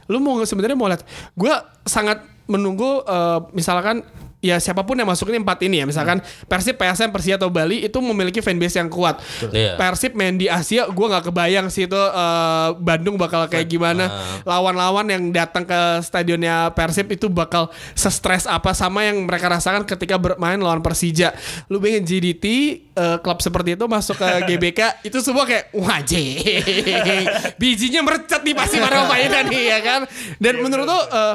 [0.08, 1.04] lu mau sebenarnya mau lihat
[1.36, 4.02] gue sangat menunggu eh, misalkan
[4.38, 7.82] ya siapa pun yang masuk ini empat ini ya misalkan Persib, PSM, Persija atau Bali
[7.82, 9.18] itu memiliki fanbase yang kuat.
[9.50, 9.74] Iya.
[9.74, 14.06] Persib main di Asia, gue nggak kebayang sih itu eh, Bandung bakal kayak gimana.
[14.46, 20.14] Lawan-lawan yang datang ke stadionnya Persib itu bakal se-stress apa sama yang mereka rasakan ketika
[20.16, 21.34] bermain lawan Persija.
[21.66, 22.46] Lu pengen GDT
[22.94, 26.16] eh, klub seperti itu masuk ke GBK itu semua kayak wajib
[27.60, 30.00] bijinya merecet nih pasti para pemainnya nih ya kan.
[30.38, 31.34] Dan menurut lu eh,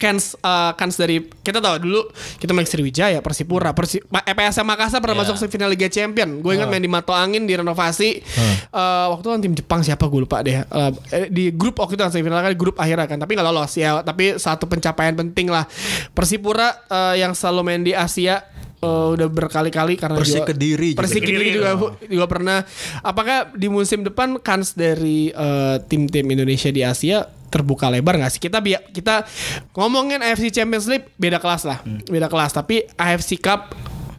[0.00, 2.00] kans eh, kans dari kita tahu dulu
[2.34, 5.30] kita main Sriwijaya, Persipura, Persi, Ma- eh, PSM Makassar pernah Iya.
[5.30, 6.40] masuk final Liga Champion.
[6.40, 8.18] Gue ingat main di Mato Angin di renovasi.
[8.18, 10.56] Eh, waktu itu kan tim Jepang siapa gue lupa deh.
[10.56, 13.72] Eh, eh, di grup waktu itu kan semifinal kan grup akhirnya kan, tapi nggak lolos
[13.74, 14.00] ya.
[14.00, 15.68] Tapi satu pencapaian penting lah.
[16.10, 18.40] Persipura eh, yang selalu main di Asia
[18.78, 21.00] eh, udah berkali-kali karena Persik juga- Kediri juga.
[21.00, 22.58] Persik Kediri juga juga pernah.
[23.00, 28.40] Apakah di musim depan kans dari eh, tim-tim Indonesia di Asia terbuka lebar nggak sih?
[28.40, 29.26] Kita bi- kita
[29.74, 32.54] ngomongin AFC Champions League beda kelas lah, beda kelas.
[32.54, 33.74] Tapi AFC Cup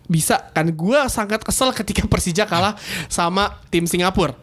[0.05, 0.67] bisa kan?
[0.69, 2.75] Gue sangat kesel ketika Persija kalah
[3.07, 4.35] sama tim Singapura.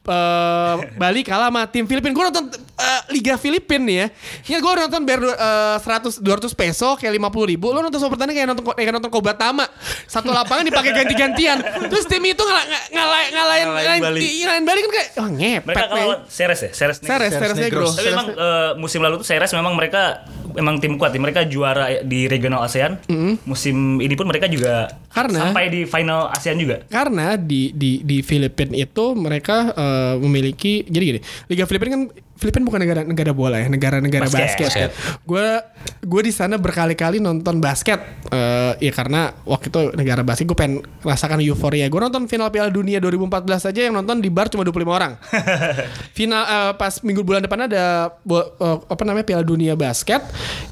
[0.00, 2.10] Eh, Bali kalah sama tim Filipina.
[2.10, 4.06] Gue nonton eh, Liga Filipina nih ya.
[4.48, 7.70] Ya gue nonton bayar eh, 100 200 peso kayak 50 ribu.
[7.70, 9.70] Lo nonton sama pertandingan kayak nonton kayak nonton Kobatama.
[10.04, 11.62] Satu lapangan dipakai ganti-gantian.
[11.86, 14.20] Terus tim itu ngalah ngalahin ngalahin Ngalahin Bali.
[14.42, 15.64] ngalahin Bali kan kayak oh ngepet.
[15.68, 16.96] Mereka kalau Ceres ya, Ceres.
[16.98, 17.06] Negro.
[17.06, 17.62] Seres, Seres Seres Negro.
[17.62, 17.92] Negros.
[17.92, 20.02] Tapi Seres memang eh, musim lalu tuh Ceres memang mereka
[20.50, 21.20] memang tim kuat ya.
[21.20, 22.98] Mereka juara di regional ASEAN.
[23.44, 26.82] Musim ini pun mereka juga Karena- sampai di final ASEAN juga.
[26.88, 32.02] Karena di di di Filipina itu mereka eh, memiliki jadi gini, Liga Filipina kan
[32.40, 34.72] Filipina bukan negara negara bola ya, negara-negara Basket.
[34.72, 34.90] basket.
[35.28, 35.60] Gue
[36.00, 38.00] gue di sana berkali-kali nonton basket.
[38.32, 41.84] Eh, ya karena waktu itu negara basket gue pengen rasakan euforia.
[41.92, 45.20] Gue nonton final Piala Dunia 2014 aja yang nonton di bar cuma 25 orang.
[46.16, 50.24] final eh, pas minggu bulan depan ada eh, apa namanya Piala Dunia basket.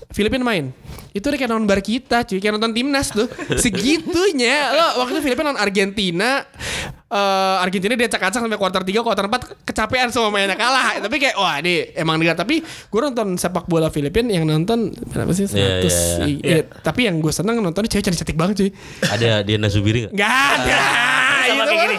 [0.09, 0.73] Filipina main.
[1.11, 3.29] Itu udah kayak nonton bar kita, cuy, kayak nonton timnas tuh.
[3.55, 4.73] Segitunya.
[4.73, 6.43] Lo waktu itu Filipina nonton Argentina
[7.09, 10.97] eh Argentina dia acak-acak sampai kuarter 3, kuarter 4 kecapean sama mainnya kalah.
[10.99, 15.29] Tapi kayak wah ini emang negara tapi gue nonton sepak bola Filipina yang nonton berapa
[15.31, 15.89] sih 100 Iya, iya,
[16.27, 16.63] i- iya.
[16.79, 18.71] tapi yang gue seneng nonton cewek cantik-cantik banget cuy.
[19.03, 20.13] Ada Diana Zubiri nggak?
[20.15, 20.81] Gak ada.
[21.49, 21.97] sama kayak gini.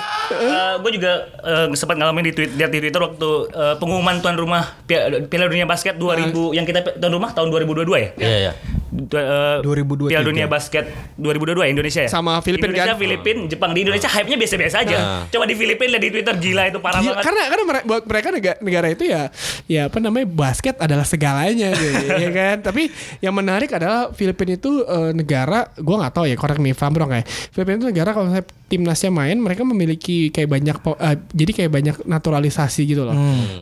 [0.80, 4.78] gue juga eh, sempat ngalamin di tweet lihat di Twitter waktu eh, pengumuman tuan rumah
[4.84, 7.99] Pia- Piala Dunia Basket 2000 yang kita tuan rumah tahun 2022 ya.
[8.16, 8.54] Iya iya.
[8.90, 10.10] Du- eh, 2023.
[10.10, 10.86] Piala Dunia Basket
[11.16, 12.10] 2022 ya Indonesia ya.
[12.10, 12.98] Sama Filipina Indonesia, kan?
[12.98, 14.98] Filipina, Jepang di Indonesia hype-nya biasa-biasa aja.
[14.98, 15.22] Nah.
[15.28, 17.24] Coba di Filipina lihat di Twitter gila itu parah Gila, banget.
[17.24, 19.22] karena karena buat mereka negara, negara itu ya
[19.66, 24.82] ya apa namanya basket adalah segalanya gitu, ya kan tapi yang menarik adalah Filipina itu
[24.82, 28.10] eh, negara gua nggak tahu ya correct me if I'm wrong ya Filipina itu negara
[28.12, 28.30] kalau
[28.66, 33.14] timnasnya main mereka memiliki kayak banyak eh, jadi kayak banyak naturalisasi gitu loh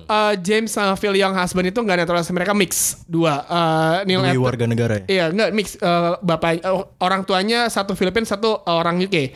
[0.07, 4.43] Eh, James sama Phil Young husband itu nggak naturalisasi mereka mix dua Eh, Neil Atl-
[4.43, 5.05] warga negara ya.
[5.07, 9.31] Iya, enggak mix Eh, bapak eh, orang tuanya satu Filipina, satu orang UK.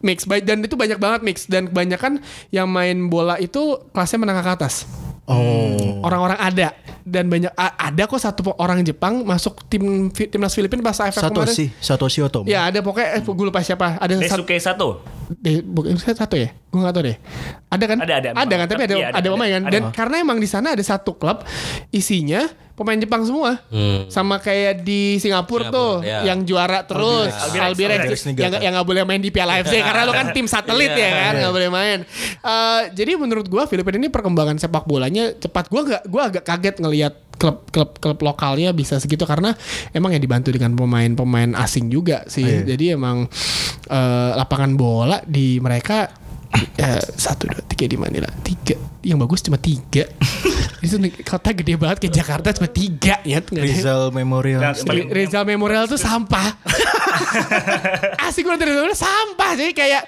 [0.00, 4.52] Mix dan itu banyak banget mix dan kebanyakan yang main bola itu kelasnya menengah ke
[4.56, 4.88] atas.
[5.22, 6.02] Oh.
[6.02, 11.14] Orang-orang ada dan banyak ada kok satu orang Jepang masuk tim timnas Filipina pas AFF
[11.20, 11.46] kemarin.
[11.46, 12.44] Satoshi, Satoshi Otomo.
[12.44, 13.96] Ya ada pokoknya eh, gue lupa siapa.
[13.96, 14.88] Ada satu Desuke Sato.
[15.40, 16.50] eh, bukan satu ya?
[16.68, 17.16] Gue gak tahu deh.
[17.70, 17.98] Ada kan?
[18.00, 18.28] Ada, ada.
[18.34, 18.66] Ada kan?
[18.66, 19.28] Tapi ada Iya, ada, ada ada.
[19.30, 19.62] pemain kan?
[19.62, 19.70] Ada.
[19.70, 21.46] Dan karena emang di sana ada satu klub
[21.88, 22.50] isinya
[22.82, 23.62] pemain Jepang semua.
[23.70, 24.10] Hmm.
[24.10, 26.26] Sama kayak di Singapura, Singapura, tuh ya.
[26.26, 28.26] yang juara terus Albirex.
[28.34, 31.34] Yang yang nggak boleh main di Piala AFC karena lu kan tim satelit ya kan
[31.38, 31.98] nggak boleh main.
[32.42, 35.70] Eh, jadi menurut gua Filipina ini perkembangan sepak bolanya cepat.
[35.70, 39.56] Gua nggak gua agak kaget ngelihat klub klub klub lokalnya bisa segitu karena
[39.90, 42.44] emang ya dibantu dengan pemain-pemain asing juga sih.
[42.44, 42.74] Iya.
[42.74, 43.26] Jadi emang
[43.88, 46.21] eh, lapangan bola di mereka
[46.52, 48.28] eh, satu dua tiga di Manila.
[48.44, 48.76] Tiga.
[49.02, 50.04] Yang bagus cuma tiga.
[50.84, 53.38] Itu kota gede banget kayak Jakarta cuma tiga ya.
[53.40, 54.60] Rizal Memorial.
[54.60, 54.74] Nah,
[55.10, 56.58] Rizal Memorial tuh sampah.
[58.26, 59.50] Asik gue Rizal Memorial sampah.
[59.54, 60.02] Jadi kayak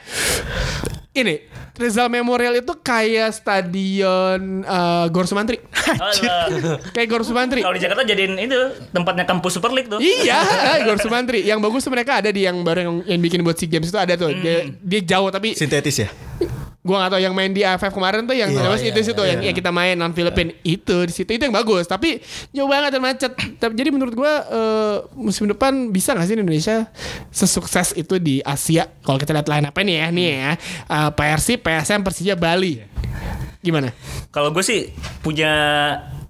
[1.15, 1.35] ini
[1.75, 5.59] Rizal Memorial itu kayak stadion uh, Gor Sumantri.
[6.95, 7.61] Kayak Gor Sumantri.
[7.63, 8.59] Kalau di Jakarta jadiin itu
[8.95, 9.99] tempatnya kampus Super League tuh.
[9.99, 10.39] Iya,
[10.87, 11.43] Gor Sumantri.
[11.43, 13.99] Yang bagus tuh mereka ada di yang baru yang, yang bikin buat SEA Games itu
[13.99, 14.31] ada tuh.
[14.39, 16.09] Dia, dia jauh tapi Sintetis ya.
[16.85, 19.01] Gua gak tahu yang main di AFF kemarin tuh yang Iya, apa iya, sih itu
[19.01, 21.89] situ yang, yang kita main non Filipin itu di situ itu yang bagus.
[21.89, 22.21] Tapi
[22.53, 23.33] jauh banget dan macet.
[23.57, 26.85] Tapi- jadi menurut gua eh, musim depan bisa gak sih Indonesia
[27.33, 28.85] sesukses itu di Asia?
[29.01, 30.53] Kalau kita lihat lain apa nih ya nih ya.
[30.85, 32.85] Eh, PRC PSM Persija Bali.
[33.65, 33.89] Gimana?
[34.29, 34.93] Kalau gue sih
[35.25, 35.49] punya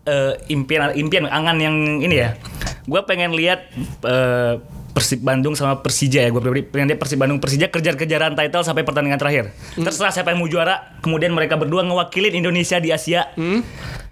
[0.06, 2.38] eh, impian impian angan yang ini ya.
[2.86, 3.74] Gue pengen lihat
[4.06, 4.54] eh,
[4.94, 6.30] Persib Bandung sama Persija ya.
[6.30, 9.50] Gue pengen lihat Persib Bandung Persija kejar-kejaran title sampai pertandingan terakhir.
[9.74, 10.94] Terserah siapa yang mau juara.
[11.02, 13.35] Kemudian mereka berdua ngewakilin Indonesia di Asia.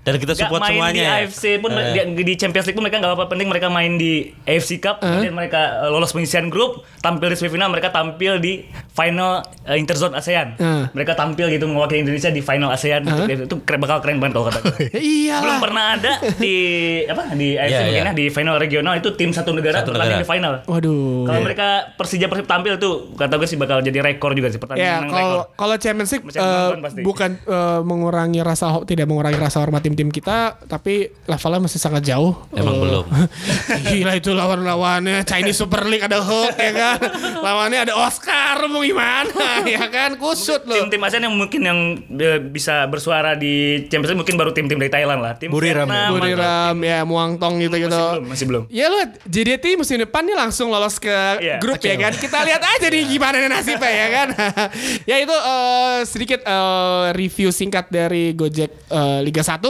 [0.03, 0.93] Dan kita Gak support main semuanya.
[0.93, 1.13] di ya.
[1.23, 1.95] AFC pun Eh.
[2.11, 4.13] di, di Champions League pun mereka nggak apa-apa penting mereka main di
[4.43, 9.41] AFC Cup kemudian mereka eh, lolos penyisian grup tampil di semifinal mereka tampil di final
[9.63, 10.57] eh, Interzone ASEAN.
[10.57, 10.91] Hmm.
[10.91, 14.47] Mereka tampil gitu mewakili Indonesia di final ASEAN itu, itu keren, bakal keren banget kalau
[14.49, 14.75] kata gue.
[14.89, 15.41] Ya iyalah.
[15.41, 16.57] Belum pernah ada di
[17.05, 18.05] apa di AFC Iya, mungkin iya.
[18.05, 20.25] ya, di final regional itu tim satu negara Satu bertanding negara.
[20.25, 20.53] di final.
[20.67, 21.25] Waduh.
[21.25, 24.61] Kalau mereka Persija Persib tampil tuh kata gue sih bakal jadi rekor juga sih Ya
[24.61, 25.55] pertandingan kalau rekor.
[25.55, 27.01] kalau Champions League eh, pasti.
[27.03, 32.33] bukan eh, mengurangi rasa tidak mengurangi rasa hormat tim-tim kita, tapi levelnya masih sangat jauh.
[32.57, 33.05] Emang Eh, belum.
[33.93, 36.99] Gila itu lawan-lawannya Chinese Super League ada Hulk ya kan.
[37.45, 40.81] Lawannya ada Oscar mau gimana ya kan kusut loh.
[40.81, 41.79] Tim-tim ASEAN yang mungkin yang
[42.09, 45.37] eh, bisa bersuara di Champions League mungkin baru tim-tim dari Thailand lah.
[45.37, 46.09] Tim Buriram ya?
[46.09, 47.93] Vietnam, Buriram ya Muang Tong gitu gitu.
[47.93, 48.63] Masih belum, masih belum.
[48.73, 52.17] Ya lu JDT musim depan nih langsung lolos ke Iya, grup ya kan.
[52.17, 54.29] Kita lihat aja nih gimana nih nasibnya ya kan.
[55.11, 59.61] ya itu eh, sedikit eh, review singkat dari Gojek eh, Liga 1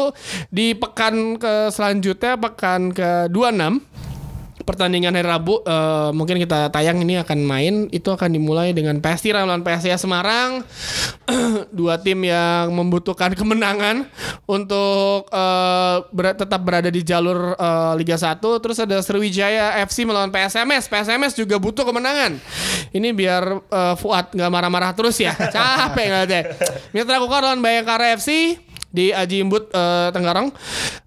[0.49, 3.93] di pekan ke selanjutnya pekan ke 26
[4.63, 7.75] pertandingan hari Rabu eh, mungkin kita tayang ini akan main.
[7.91, 10.63] Itu akan dimulai dengan PS Tira melawan PSIA Semarang.
[11.79, 14.07] Dua tim yang membutuhkan kemenangan
[14.47, 20.31] untuk eh, ber- tetap berada di jalur eh, Liga 1 terus ada Sriwijaya FC melawan
[20.31, 22.39] PSMS PSMS juga butuh kemenangan.
[22.95, 25.35] Ini biar eh, Fuad nggak marah-marah terus ya.
[25.55, 26.43] Capek deh
[26.95, 28.57] Mitra Kukar lawan Bayangkara FC
[28.93, 30.53] di Aji Imbut eh, Tenggarong.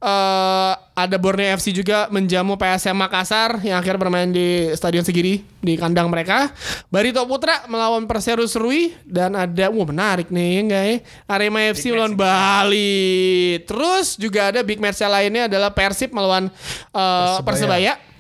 [0.02, 5.78] Eh, ada Borneo FC juga menjamu PSM Makassar yang akhirnya bermain di Stadion Segiri di
[5.78, 6.50] kandang mereka.
[6.89, 10.95] Barito Putra melawan Perseru Serui dan ada wah menarik nih ya enggak ya?
[11.30, 13.62] Arema FC melawan Bali.
[13.69, 16.50] Terus juga ada big match lainnya adalah Persib melawan
[16.91, 18.14] eh, Persebaya.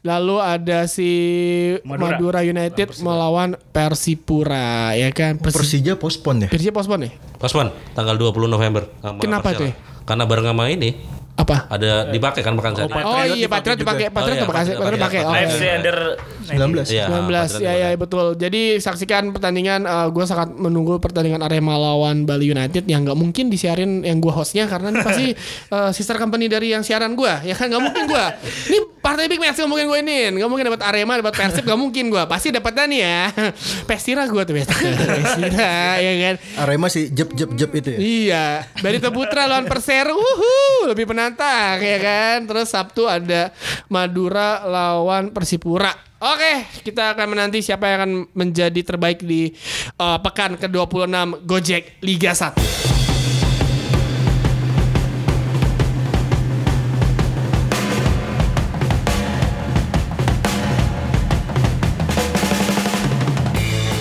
[0.00, 1.10] Lalu ada si
[1.82, 2.40] Madura, Madura.
[2.40, 5.36] United melawan Persipura ya kan.
[5.36, 6.48] Persi- Persija pospon ya.
[6.48, 7.12] Persija postpone ya?
[7.36, 8.86] Pasman, tanggal 20 November.
[8.98, 9.58] Sama Kenapa Persela.
[9.58, 9.74] tuh ya?
[10.04, 10.96] Karena bareng sama ini
[11.38, 11.70] Apa?
[11.70, 12.86] ada dipakai kan makan saya.
[12.90, 14.98] Oh iya Patriot dipakai, Patriot Oh, iya, dipakai, Patriot Patriot dipakai.
[14.98, 15.20] dipakai.
[15.22, 15.38] Oke.
[15.38, 15.96] AFC under
[16.48, 16.90] 19.
[16.90, 17.94] Iya, 19 Patriot ya ya dipakai.
[17.94, 18.26] betul.
[18.34, 24.02] Jadi saksikan pertandingan gue sangat menunggu pertandingan Arema lawan Bali United yang nggak mungkin disiarin
[24.02, 25.26] yang gue hostnya karena ini pasti
[25.76, 28.24] eh, sister company dari yang siaran gue ya kan nggak mungkin gue.
[28.74, 31.80] Ini partai big match nggak mungkin gue ini nggak mungkin dapat Arema dapat Persib nggak
[31.80, 33.22] mungkin gue pasti dapatnya nih ya.
[33.88, 34.72] Pestira gue tuh biasa.
[35.22, 35.72] Pestira
[36.02, 36.34] ya kan.
[36.66, 37.98] Arema sih jep jep jep itu ya.
[37.98, 38.44] Iya,
[38.80, 42.36] Barito Putra lawan Perseru, wuhu, lebih penantang ya kan.
[42.48, 43.52] Terus Sabtu ada
[43.92, 45.92] Madura lawan Persipura.
[46.18, 49.54] Oke, kita akan menanti siapa yang akan menjadi terbaik di
[50.02, 52.87] uh, pekan ke-26 Gojek Liga 1.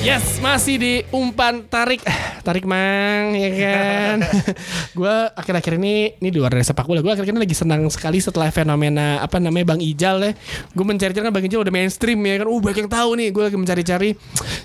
[0.07, 1.99] Yes, masih di umpan tarik
[2.39, 4.23] tarik mang ya kan.
[5.03, 7.03] gue akhir-akhir ini ini di luar dari sepak bola.
[7.03, 10.31] Gue akhir-akhir ini lagi senang sekali setelah fenomena apa namanya Bang Ijal ya.
[10.71, 12.47] Gue mencari-cari kan Bang Ijal udah mainstream ya kan.
[12.47, 13.27] Uh banyak yang tahu nih.
[13.35, 14.09] Gue lagi mencari-cari.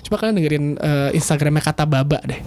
[0.07, 2.39] Coba kalian dengerin eh, Instagramnya kata Baba deh.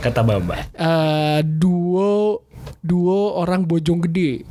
[0.00, 0.72] kata Baba.
[0.72, 2.48] Eh, duo
[2.80, 4.48] duo orang bojong gede.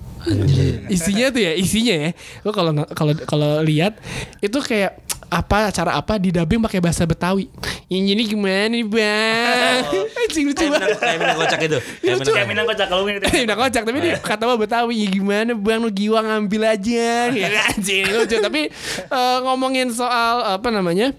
[0.85, 2.09] Isinya tuh ya, isinya ya.
[2.45, 3.97] Lo kalau kalau kalau lihat
[4.37, 7.47] itu kayak apa acara apa di dubbing pakai bahasa Betawi.
[7.87, 9.79] Yang ini gimana nih, Bang?
[10.27, 10.87] Anjing lucu Kayak banget.
[10.91, 11.77] minang, kayak minang kocak itu.
[11.79, 12.03] Kayak.
[12.03, 13.25] Kayak minang Minang kocak kalau gitu.
[13.47, 17.49] Udah kocak tapi dia kata mah Betawi ya gimana bang lu giwa ngambil aja ya,
[17.71, 18.61] anjing lucu tapi
[19.07, 21.15] eh, ngomongin soal apa namanya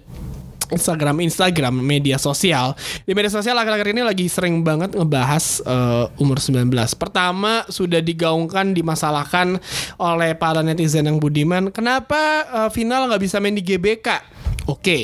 [0.73, 2.73] Instagram Instagram media sosial.
[3.05, 8.73] Di media sosial akhir-akhir ini lagi sering banget ngebahas eh, umur 19 pertama sudah digaungkan
[8.73, 9.61] dimasalahkan
[10.01, 11.69] oleh para netizen yang budiman.
[11.69, 14.33] Kenapa eh, final nggak bisa main di GBK
[14.67, 14.99] oke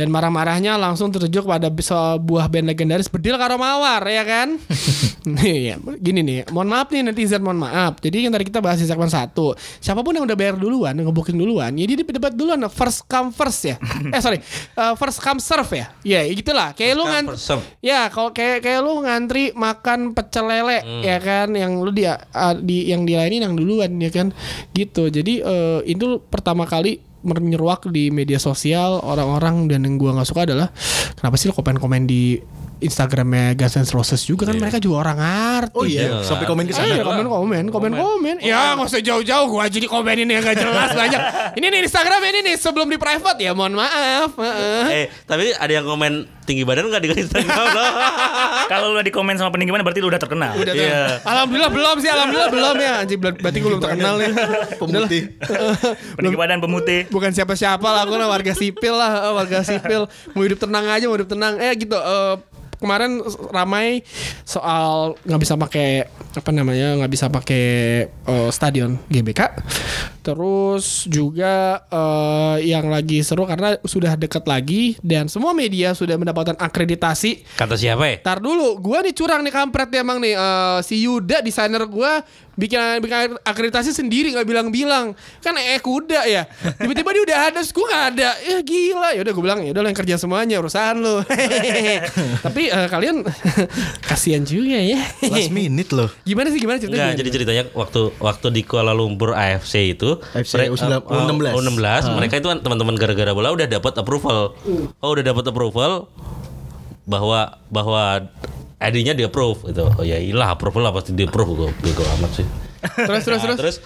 [0.00, 4.56] dan marah-marahnya langsung tertuju pada sebuah band legendaris Bedil Karo Mawar ya kan?
[5.36, 8.00] Nih gini nih mohon maaf nih netizen mohon maaf.
[8.00, 11.12] Jadi yang tadi kita bahas di segmen satu siapa pun yang udah bayar duluan yang
[11.12, 13.76] ngebooking duluan ya dia dapat duluan first come first ya.
[14.16, 14.40] Eh sorry
[14.80, 15.92] eh, first come serve ya.
[16.00, 16.72] Ya gitulah.
[16.72, 17.64] Kayak lu first serve.
[17.84, 21.52] ya kalau kayak kayak lu ngantri makan pecel lele ya kan?
[21.52, 24.32] Yang lu dia ah, di yang dilainin yang duluan ya kan?
[24.72, 25.12] Gitu.
[25.12, 30.48] Jadi eh, itu pertama kali menyeruak di media sosial orang-orang dan yang gua nggak suka
[30.48, 30.68] adalah
[31.16, 32.40] kenapa sih lo komen-komen di
[32.80, 36.64] Instagramnya Guns N' Roses juga kan mereka juga orang artis Oh iya, Iya, sampai komen
[36.64, 37.00] ke Eh, sana.
[37.00, 38.36] komen komen komen komen.
[38.40, 41.20] Ya nggak usah jauh-jauh gua aja di komenin yang gak jelas banyak.
[41.54, 44.32] Ini nih Instagram ini nih sebelum di private ya mohon maaf.
[44.34, 44.84] Heeh.
[44.90, 46.12] Eh, tapi ada yang komen
[46.42, 47.90] tinggi badan enggak di Instagram loh.
[48.72, 50.52] Kalau lu di komen sama peninggi mana berarti lu udah terkenal.
[50.52, 50.82] Udah tuh.
[50.82, 51.20] Iya.
[51.22, 52.92] Alhamdulillah belum sih, alhamdulillah belum ya.
[52.98, 54.30] Anjing ber- berarti gue belum terkenal nih.
[54.76, 55.22] Pemutih.
[56.14, 57.00] Peninggi badan pemutih.
[57.08, 60.08] Bukan siapa-siapa lah, aku lah warga sipil lah, eh, warga sipil.
[60.32, 61.54] Mau hidup tenang aja, mau hidup tenang.
[61.56, 61.94] Eh gitu.
[61.94, 62.34] eh,
[62.80, 63.22] kemarin
[63.54, 64.02] ramai
[64.42, 67.64] soal nggak bisa pakai apa namanya nggak bisa pakai
[68.10, 69.40] eh, stadion GBK.
[70.20, 76.58] Terus juga eh, yang lagi seru karena sudah dekat lagi dan semua media sudah mendapatkan
[76.58, 78.16] akreditasi Kata siapa ya?
[78.20, 82.24] Tar dulu, gua nih curang nih kampret nih emang nih Eh, si Yuda desainer gua
[82.54, 85.12] bikin bikin akreditasi sendiri nggak bilang-bilang.
[85.38, 86.46] Kan eh kuda ya.
[86.74, 88.28] Tiba-tiba dia udah ada gua nggak ada.
[88.40, 89.08] Ya gila.
[89.12, 91.22] Ya udah gue bilang ya udah yang kerja semuanya urusan lo
[92.44, 93.22] tapi eh, kalian
[94.08, 95.00] kasihan juga ya.
[95.24, 96.10] Last minute loh.
[96.22, 97.10] gimana sih gimana ceritanya?
[97.10, 101.42] Enggak, jadi ceritanya waktu waktu di Kuala Lumpur AFC itu AFC mere- U19.
[101.42, 101.80] eh, U16,
[102.12, 104.54] mereka itu kan teman-teman gara-gara bola udah dapat approval.
[105.00, 106.06] Oh, udah dapat approval
[107.04, 108.28] bahwa bahwa
[108.80, 109.86] ID-nya di approve gitu.
[109.86, 112.46] Oh ya ilah approval lah pasti di approve gue bego amat sih.
[112.98, 113.76] terus terus Nah, terus terus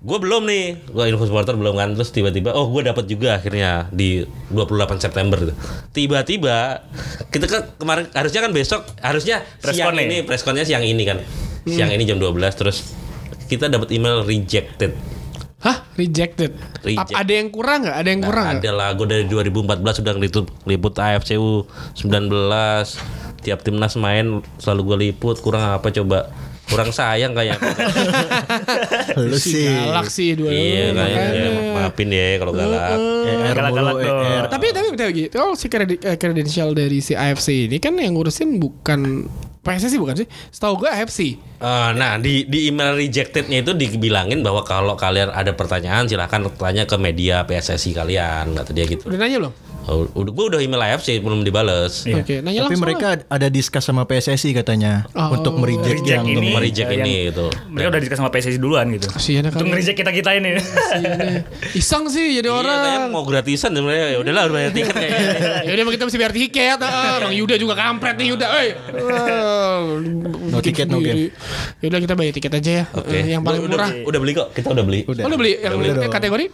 [0.00, 3.84] gue belum nih gue info supporter belum kan terus tiba-tiba oh gue dapat juga akhirnya
[3.90, 5.52] di 28 September gitu.
[5.92, 6.88] tiba-tiba
[7.28, 10.08] kita kan kemarin harusnya kan besok harusnya Press siang con nih.
[10.08, 11.20] ini press connya siang ini kan
[11.62, 12.96] siang ini jam 12 terus
[13.44, 14.96] kita dapat email rejected
[15.60, 17.12] hah rejected Reject.
[17.12, 20.00] Ap- ada yang kurang nggak ada yang kurang Nggak nggak ada lah gue dari 2014
[20.00, 26.28] sudah ngeliput liput AFCU 19 tiap timnas main selalu gue liput kurang apa coba
[26.70, 27.58] kurang sayang kayak
[29.18, 29.66] Lu sih.
[29.66, 34.22] galak sih dua iya kayaknya ya, maafin ya kalau galak ER Galak-galak mulu, dong.
[34.22, 34.44] ER.
[34.46, 35.34] Tapi tapi tapi gitu.
[35.34, 39.26] Kalau si eh, kredensial dari si AFC ini kan yang ngurusin bukan
[39.60, 40.28] PSSI bukan sih?
[40.54, 41.20] Setahu gue AFC.
[41.36, 46.86] Eh, nah di di email rejectednya itu dibilangin bahwa kalau kalian ada pertanyaan silahkan tanya
[46.86, 49.10] ke media PSSI kalian kata dia gitu.
[49.10, 49.54] Udah nanya belum?
[49.90, 52.06] Oh, udah gue udah email AFC belum dibales.
[52.06, 52.22] Iya.
[52.22, 52.82] Oke, nanya Tapi langsung.
[52.86, 55.34] mereka ada diskus sama PSSI katanya Oh.
[55.34, 56.38] untuk mereject Reject yang ini.
[56.46, 57.46] Untuk mereject yang- ini gitu.
[57.66, 59.10] Mereka udah diskus sama PSSI duluan gitu.
[59.10, 60.50] Kasihan ya Untuk nge-reject kita-kita ini.
[61.72, 63.10] Iseng sih jadi Iya, katanya orang.
[63.10, 65.26] mau gratisan sebenarnya ya udahlah harus bayar tiket kayaknya.
[65.66, 66.78] Ya udah emang kita mesti bayar tiket.
[66.80, 68.46] Ah, Bang Yuda juga kampret nih Yuda.
[68.56, 68.70] Eh.
[70.46, 71.34] No tiket, no game.
[71.80, 72.84] Ya udah kita bayar tiket aja ya.
[72.92, 73.10] Oke.
[73.12, 73.90] Eh, Yang paling Udah- murah.
[73.90, 74.48] Udah, udah beli kok.
[74.52, 75.00] Kita udah beli.
[75.04, 75.22] Udah.
[75.22, 76.46] Oh, lu beli yang Udah eh, kategori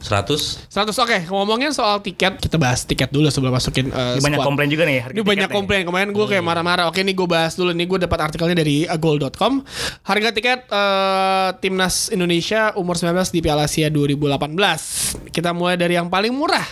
[0.00, 4.38] 100 100 oke ngomongin soal tiket kita bahas tiket dulu sebelum masukin eh, Ini banyak
[4.40, 4.48] squad.
[4.48, 5.54] komplain juga nih harga Ini banyak nih.
[5.54, 6.88] komplain kemarin gue kayak marah-marah.
[6.88, 9.60] Oke nih gue bahas dulu nih gue dapat artikelnya dari uh, goal.com.
[10.02, 15.28] Harga tiket eh, timnas Indonesia umur 19 di Piala Asia 2018.
[15.28, 16.64] Kita mulai dari yang paling murah.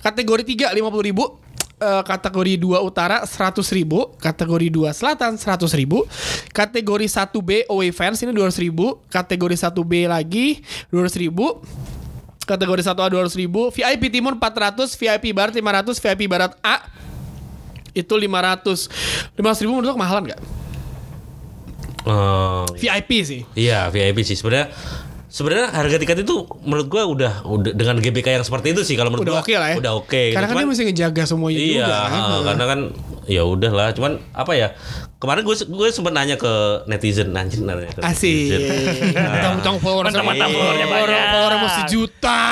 [0.00, 1.24] Kategori 3 50 ribu.
[1.82, 6.06] Eh, kategori 2 utara 100 ribu Kategori 2 selatan 100 ribu
[6.54, 10.62] Kategori 1B away fans ini 200 ribu Kategori 1B lagi
[10.94, 11.58] 200 ribu
[12.52, 16.84] Kategori 1A 200 ribu VIP Timur 400 VIP Barat 500 VIP Barat A
[17.92, 18.88] itu 500
[19.36, 20.40] 500 ribu menurut lo kemahalan gak?
[22.02, 24.74] Eh, VIP sih Iya VIP sih sebenarnya
[25.30, 29.08] sebenarnya harga tiket itu menurut gua udah udah dengan GBK yang seperti itu sih kalau
[29.08, 30.34] menurut udah gua oke lah ya udah oke gitu.
[30.34, 32.20] karena kan Cuman- dia mesti ngejaga semuanya Iya, juga kan?
[32.44, 32.80] karena kan
[33.22, 33.88] ya udahlah.
[33.94, 34.68] Cuman apa ya?
[35.22, 38.58] Kemarin gue gue sempat nanya ke netizen anjir nanya ke asik.
[39.14, 41.26] Mentang-mentang followernya Follower- banyak.
[41.30, 42.42] follower mau sejuta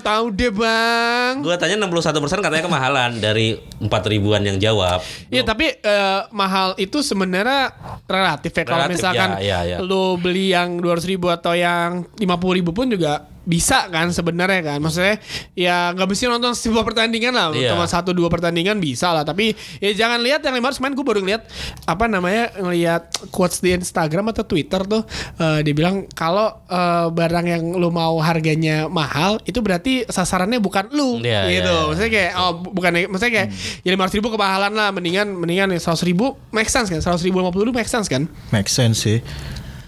[0.00, 1.44] tahu deh bang.
[1.44, 5.04] Gue tanya 61% katanya kemahalan dari 4 ribuan yang jawab.
[5.28, 7.76] Iya tapi eh, mahal itu sebenarnya
[8.08, 8.64] relatif ya.
[8.64, 9.84] Kalau misalkan ya, ya, ya.
[9.84, 14.78] lu beli yang 200 ribu atau yang 50 ribu pun juga bisa kan sebenarnya kan.
[14.80, 15.20] Maksudnya
[15.52, 17.48] ya nggak mesti nonton sebuah pertandingan lah.
[17.54, 17.76] Iya.
[17.76, 19.22] cuma satu dua pertandingan bisa lah.
[19.22, 20.92] Tapi ya jangan lihat yang 500 main.
[20.96, 21.42] Gue baru ngeliat
[21.84, 25.04] apa namanya ngeliat quotes di Instagram atau Twitter tuh
[25.38, 30.88] eh, dia bilang kalau eh, barang yang lu mau harganya mahal itu berarti sasarannya bukan
[30.96, 31.20] lu.
[31.20, 31.68] Iya, gitu.
[31.68, 31.86] iya, iya.
[31.88, 33.48] maksudnya kayak oh bu- bukan maksudnya kayak
[33.84, 34.88] ya lima ribu kemahalan lah.
[34.90, 37.00] Mendingan mendingan yang seratus ribu make sense kan?
[37.04, 38.24] seratus ribu lima puluh make sense kan?
[38.50, 39.20] Make sense sih.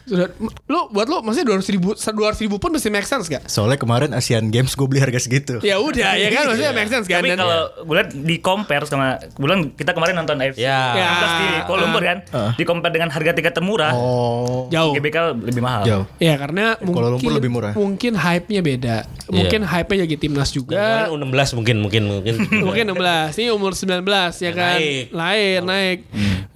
[0.07, 0.31] Sudah,
[0.67, 3.75] lu buat lu maksudnya dua ratus ribu dua ribu pun mesti make sense gak Soalnya
[3.75, 5.59] kemarin Asian Games gue beli harga segitu.
[5.61, 9.19] ya udah ya kan maksudnya make sense kan Tapi kalau gue lihat di compare sama
[9.35, 10.95] bulan kita kemarin nonton AFC Ya.
[10.95, 11.09] Ya.
[11.11, 12.19] 16 di Kuala Lumpur kan,
[12.55, 14.71] di compare dengan harga tiket termurah, Oh.
[14.71, 15.83] jauh GBK lebih mahal.
[15.83, 16.05] Jauh.
[16.17, 17.73] Ya karena mungkin Kuala Lumpur lebih murah.
[17.75, 18.97] Mungkin hype-nya beda.
[19.27, 20.79] Mungkin hype-nya jadi timnas juga.
[21.11, 22.35] Kemarin U16 mungkin mungkin mungkin.
[22.67, 24.07] mungkin 16 ini umur 19
[24.39, 25.05] ya kan naik.
[25.11, 25.99] lain naik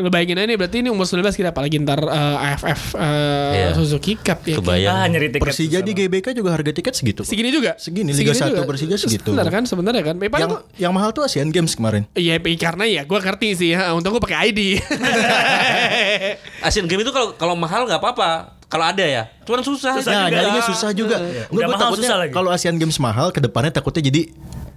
[0.01, 3.69] lu bayangin aja nih berarti ini umur 19 kita apalagi ntar eh, AFF eh, Iya.
[3.73, 4.59] Suzuki Cup ya kan?
[4.59, 4.95] Kebayang.
[4.95, 5.43] Ah, nyari tiket.
[5.43, 7.23] Persija di GBK juga harga tiket segitu.
[7.23, 8.65] segini juga Segini, Liga 1 juga.
[8.65, 9.31] Persija segitu.
[9.31, 12.09] benar kan sebenarnya kan Paling Yang tuh- yang mahal tuh Asian Games kemarin.
[12.13, 13.71] Iya, karena ya gue ngerti sih.
[13.73, 14.61] ha, Untung gue pakai ID.
[16.67, 18.31] Asian Games itu kalau kalau mahal nggak apa-apa.
[18.67, 19.27] Kalau ada ya.
[19.43, 19.99] Cuman susah.
[19.99, 20.31] Nah, juga.
[20.31, 21.17] nyarinya susah juga.
[21.19, 22.33] Udah Gue mahal, takutnya susah lagi.
[22.33, 24.31] kalau Asian Games mahal, ke depannya takutnya jadi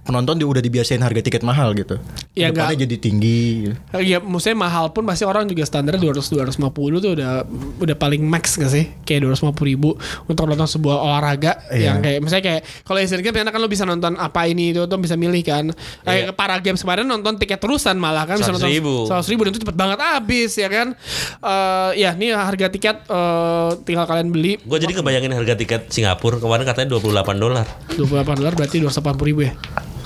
[0.04, 1.96] penonton dia udah dibiasain harga tiket mahal gitu.
[2.36, 3.72] Ya, Depannya jadi tinggi.
[3.98, 6.60] Ya maksudnya mahal pun pasti orang juga standar 200 250
[7.00, 7.48] tuh udah
[7.80, 8.84] udah paling max gak sih?
[9.02, 9.96] Kayak 250 ribu
[10.28, 11.88] untuk nonton sebuah olahraga Iya.
[11.88, 14.84] yang kayak misalnya kayak kalau Asian Games enak kan lo bisa nonton apa ini itu
[14.84, 15.72] tuh bisa milih kan.
[16.04, 16.28] Iya.
[16.28, 18.94] Eh, para games kemarin nonton tiket terusan malah kan bisa 100 nonton ribu.
[19.08, 20.92] 100 ribu dan itu cepet banget habis ya kan.
[21.40, 26.36] Eh ya ini harga tiket eh, tinggal kalian beli Gue jadi kebayangin harga tiket Singapura
[26.36, 27.66] kemarin katanya 28 dolar.
[27.96, 29.54] 28 dolar berarti 280 ribu ya.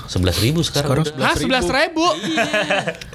[0.09, 1.05] 11 ribu sekarang.
[1.05, 1.21] Sekarang.
[1.21, 2.01] Hah 11 ribu?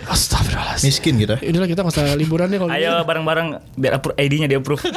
[0.06, 0.86] Astagfirullahaladzim.
[0.86, 1.34] Miskin kita.
[1.42, 2.78] Ya Udahlah kita nggak usah liburan nih kalau gitu.
[2.80, 4.78] Ayo bareng-bareng biar ID-nya di approve.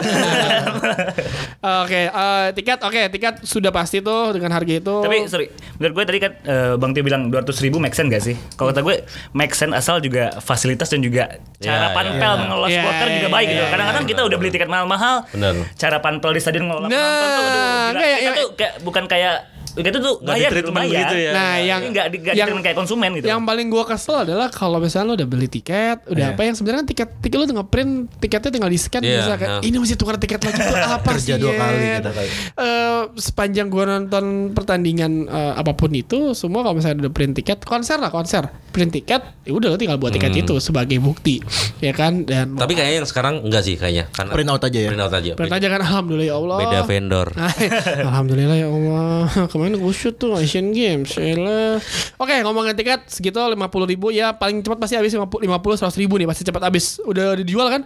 [1.83, 4.95] Oke, eh, tiket oke, tiket sudah pasti tuh dengan harga itu.
[5.01, 8.23] Tapi sorry, menurut gue tadi kan eh, Bang Tio bilang 200 ribu make sense gak
[8.23, 8.35] sih?
[8.53, 8.95] Kalau kata gue
[9.33, 12.37] make sense asal juga fasilitas dan juga cara Ya, panpel ya.
[12.37, 13.63] mengelola Ya, supporter juga ya, baik ya, gitu.
[13.67, 15.15] Kadang-kadang kita udah beli tiket mahal-mahal.
[15.29, 15.53] Bener.
[15.73, 17.89] Cara panpel di stadion ngelola Nah, penonton tuh aduh, gila.
[17.89, 18.37] enggak ya, Kita ya.
[18.37, 19.35] tuh kayak bukan kayak
[19.79, 20.91] itu tuh Nggak bayar di gitu, treatment bayar.
[20.97, 21.31] begitu ya.
[21.31, 23.25] Nah, yang Ini nggak di, nggak yang- di-treatment kayak konsumen gitu.
[23.27, 26.33] Yang paling gua kesel adalah kalau misalnya lo udah beli tiket, udah Iya.
[26.33, 29.33] apa yang sebenarnya kan tiket tiket lo udah ngeprint tiketnya tinggal di scan Iya, bisa
[29.35, 29.59] kayak iya.
[29.63, 31.37] ini masih tukar tiket lagi tuh apa Kerja sih?
[31.37, 32.31] dua kali kita kayak.
[32.55, 37.61] Eh, sepanjang gua nonton pertandingan eh, apa pun itu, semua kalau misalnya udah print tiket,
[37.63, 40.41] konser lah konser, print tiket, ya udah lo tinggal buat tiket Hmm.
[40.43, 41.41] itu sebagai bukti,
[41.79, 42.21] ya kan?
[42.21, 44.05] Dan Tapi kayaknya yang sekarang enggak sih kayaknya.
[44.07, 44.87] Karena Print out aja ya.
[44.87, 45.31] Print out aja.
[45.33, 46.57] print aja kan alhamdulillah ya Allah.
[46.59, 47.27] Beda vendor.
[48.07, 49.19] Alhamdulillah ya Allah.
[49.51, 51.17] Kemarin gue shoot tuh Asian Games.
[51.17, 51.81] Elah.
[52.15, 53.57] Oke ngomongin tiket segitu 50
[53.87, 57.01] ribu ya paling cepat pasti habis 50 100 ribu nih pasti cepat habis.
[57.01, 57.81] Udah dijual kan?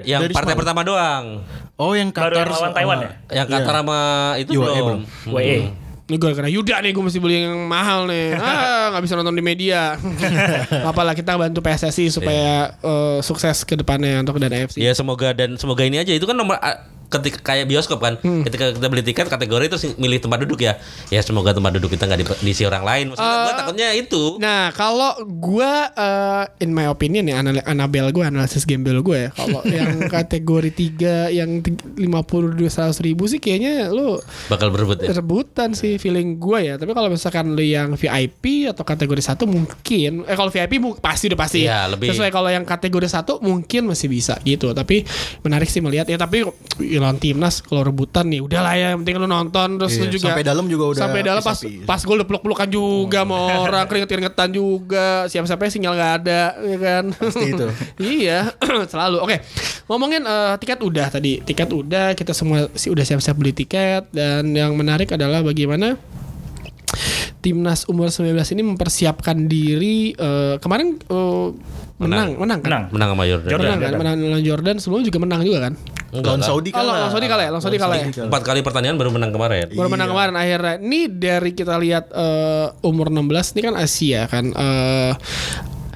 [0.00, 1.44] Yang Dari partai pertama doang.
[1.74, 3.10] Oh yang Qatar yang lawan sama- Taiwan ya?
[3.34, 3.46] Yang.
[3.52, 3.98] Qatar sama
[4.36, 4.78] itu UAE belum.
[4.80, 4.98] belum.
[5.28, 5.83] Hmm.
[6.04, 8.36] Ini karena Yuda nih gue mesti beli yang mahal nih.
[8.44, 9.96] Ah nggak bisa nonton di media.
[10.90, 14.84] Apalah kita bantu PSSI supaya eh, sukses ke depannya untuk dana FC.
[14.84, 16.60] Ya semoga dan semoga ini aja itu kan nomor
[17.06, 18.42] ketika kayak bioskop kan Hmm.
[18.42, 20.78] ketika kita beli tiket kategori terus milih tempat duduk ya
[21.08, 24.22] ya semoga tempat duduk kita nggak di- diisi orang lain maksudnya gua Eh, takutnya itu
[24.36, 29.30] Nah, kalau gua eh, in my opinion ya anal Anabel gue analisis gembel gue ya.
[29.30, 32.66] Kalau yang kategori 3 yang ti- 50 200
[33.00, 36.74] ribu sih kayaknya lu bakal berebut ya rebutan sih feeling gue ya.
[36.74, 41.38] Tapi kalau misalkan lu yang VIP atau kategori satu mungkin eh kalau VIP pasti udah
[41.38, 41.60] pasti.
[41.62, 44.70] Iya, lebih- Sesuai kalau yang kategori satu mungkin masih bisa gitu.
[44.70, 45.06] Tapi
[45.40, 46.44] menarik sih melihat ya tapi
[46.94, 50.12] ya, lawan timnas kalau rebutan nih udahlah ya yang penting lu nonton terus lu Iya,
[50.12, 51.86] juga sampai dalam juga udah sampai dalam pas pisah-pisah.
[51.86, 57.04] pas gue udah peluk-pelukan juga sama orang keringet-keringetan juga siapa-siapa sinyal nggak ada ya kan
[57.12, 57.66] Pasti itu.
[58.22, 58.38] iya
[58.92, 59.36] selalu oke
[59.84, 64.50] ngomongin eh, tiket udah tadi tiket udah kita semua sih udah siap-siap beli tiket dan
[64.50, 65.98] yang menarik adalah bagaimana
[67.44, 71.48] timnas umur 19 ini mempersiapkan diri eh, kemarin eh,
[71.94, 72.84] menang menang kan Menang.
[72.90, 73.64] menang sama Jordan, Jordan.
[73.68, 75.74] menang kan menang lawan Jordan sebelumnya juga menang juga kan
[76.10, 76.46] Enggak Lawan kan?
[76.46, 76.94] Saudi Oh, kalah.
[76.96, 77.50] lawan Saudi kalah ya?
[77.50, 78.06] Lawan Saudi kalah ya?
[78.24, 80.14] empat kali pertandingan baru menang kemarin baru menang Iya.
[80.14, 80.74] kemarin akhirnya.
[80.80, 83.20] Ini dari kita lihat eh, umur 16
[83.52, 84.44] ini kan Asia kan.
[84.48, 85.12] Eh,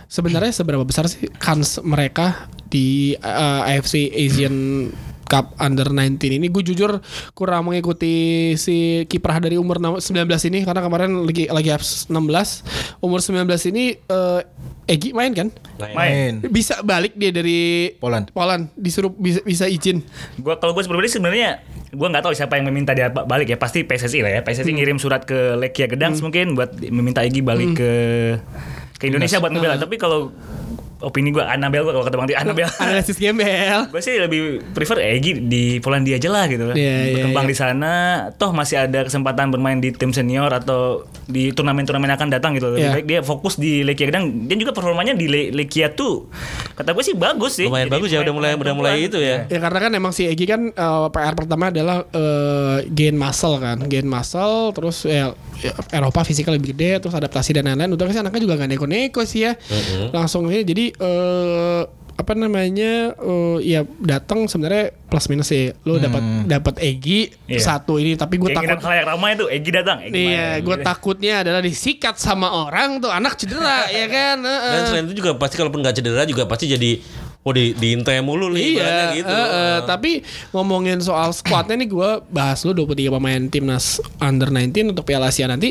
[0.06, 4.90] sebenarnya seberapa besar sih kans mereka di eh, AFC Asian
[5.28, 6.48] Cup Under 19 ini.
[6.48, 6.98] Gue jujur
[7.36, 10.00] kurang mengikuti si kiprah dari umur 19
[10.48, 14.40] ini karena kemarin lagi lagi F 16 umur 19 ini eh,
[14.88, 15.52] Egi main kan?
[15.76, 16.40] Main.
[16.48, 18.32] Bisa balik dia dari Poland.
[18.32, 18.72] Poland.
[18.72, 20.00] Disuruh bisa bisa izin.
[20.40, 21.60] Gua kalau gue pribadi sebenarnya
[21.92, 23.60] gue nggak tahu siapa yang meminta dia ba- balik ya.
[23.60, 24.40] Pasti PSSI lah ya.
[24.40, 27.92] PSSI ngirim surat ke Lekia Gdansk mungkin buat meminta Egi balik ke
[28.96, 29.76] ke Indonesia buat ngebela.
[29.76, 30.32] Tapi kalau
[31.00, 33.86] opini gue Anabel gue kalau kata Bang Tio Anabel analisis gembel.
[33.86, 34.40] Gue sih lebih
[34.72, 36.70] prefer Egi di Polandia aja lah gitu.
[36.70, 37.50] Iya, iya, berkembang iya.
[37.50, 37.92] di sana.
[38.34, 42.68] Toh masih ada kesempatan bermain di tim senior atau di turnamen-turnamen akan datang gitu.
[42.68, 42.94] Lebih Iya.
[42.94, 44.06] baik dia fokus di Lekia.
[44.06, 46.26] Gdansk dan juga performanya di Le- Lekia tuh
[46.74, 47.66] kata gue sih bagus sih.
[47.66, 49.46] Lumayan Jadi bagus ya udah mulai udah mulai itu ya.
[49.46, 53.78] Ya karena kan emang si Egi kan eh, PR pertama adalah eh, gain muscle kan,
[53.84, 57.92] gain muscle, terus ya, ya, Eropa fisiknya lebih gede, terus adaptasi dan lain-lain.
[57.92, 59.52] Udah sih anaknya juga gak neko-neko sih ya,
[60.10, 65.70] langsung ini jadi eh, apa namanya eh, ya datang sebenarnya plus minus sih.
[65.82, 67.62] Lo dapat dapat Egi Iya.
[67.62, 68.74] satu ini, tapi gue takut.
[68.76, 73.34] khalayak ramai tuh Egi datang Egi Iya, gue takutnya adalah disikat sama orang tuh anak
[73.34, 74.38] cedera ya kan.
[74.40, 74.72] Heeh.
[74.72, 76.98] dan selain itu juga pasti kalaupun nggak cedera juga pasti jadi
[77.40, 80.20] oh di diintai mulu nih Iya, gitu eh, eh, tapi
[80.50, 85.46] ngomongin soal squadnya nih gue bahas lu 23 pemain timnas under 19 untuk Piala Asia
[85.46, 85.70] nanti.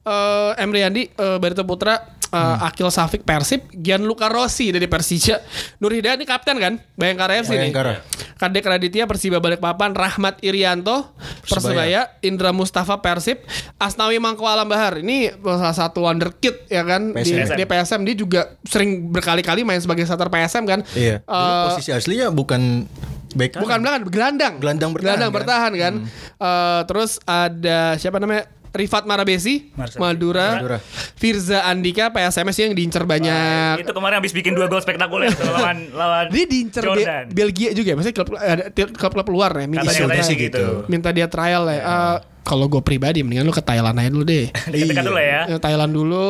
[0.00, 5.40] Eh Emre Yandi, eh, Barito Putra, eh, Akil Safik Persib, Gianluca Rossi dari Persija,
[5.80, 7.70] Nur Hidayat ini kapten kan, Bayangkara FC nih.
[7.70, 7.94] Bayangkara.
[8.38, 11.10] Kadek Raditya Persiba Balikpapan, Rahmat Irianto
[11.42, 13.42] Persebaya, Indra Mustafa Persib,
[13.82, 15.02] Asnawi Mangko Alam Bahar.
[15.02, 17.56] Ini salah satu wonderkid ya kan di, PSM.
[17.58, 20.80] di PSM dia juga sering berkali-kali main sebagai starter PSM kan.
[20.94, 21.24] Iya.
[21.26, 22.86] Eh, posisi aslinya bukan
[23.34, 23.58] back.
[23.58, 24.54] Bukan belakang, gelandang.
[24.62, 25.38] Gelandang bertahan, Gelandang kan?
[25.42, 25.94] bertahan kan.
[26.38, 28.46] Eh, terus ada siapa namanya?
[28.68, 29.98] Rifat Marabesi, Marcel.
[29.98, 30.78] Madura, Madura.
[31.14, 33.82] Firza Andika, PSMS yang diincer banyak.
[33.82, 37.28] Itu kemarin habis bikin dua gol spektakuler tuh lawan lawan Dia diincer Be-.
[37.28, 37.94] Belgia juga, ya?
[37.96, 40.58] maksudnya klub ada klub-klub luar ya, minta dia, sih gitu.
[40.58, 40.64] gitu.
[40.86, 41.80] minta dia trial ya.
[41.80, 44.48] Eh, kalau gue pribadi mendingan lu ke Thailand aja dulu deh.
[44.72, 45.40] Dekat-dekat dulu ya.
[45.44, 46.28] Ya, Thailand dulu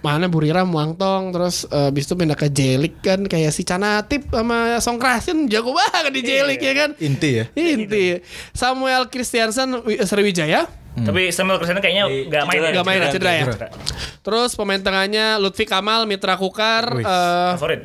[0.00, 4.76] mana Burira Muangtong terus eh, habis itu pindah ke Jelik kan kayak si Canatip sama
[4.84, 7.44] Songkrasin jago banget di Jelik ya kan Inti ya.
[7.52, 8.20] inti
[8.52, 10.04] Samuel Christiansen Wi-
[10.96, 12.72] Sriwijaya Tapi Samuel Cristiano kayaknya nggak main cedera, ya.
[12.72, 13.68] nggak main ya, cedera ya Cedera.
[14.18, 17.04] terus pemain tengahnya Lutfi Kamal Mitra Kukar Wih.
[17.04, 17.82] eh, Favorit.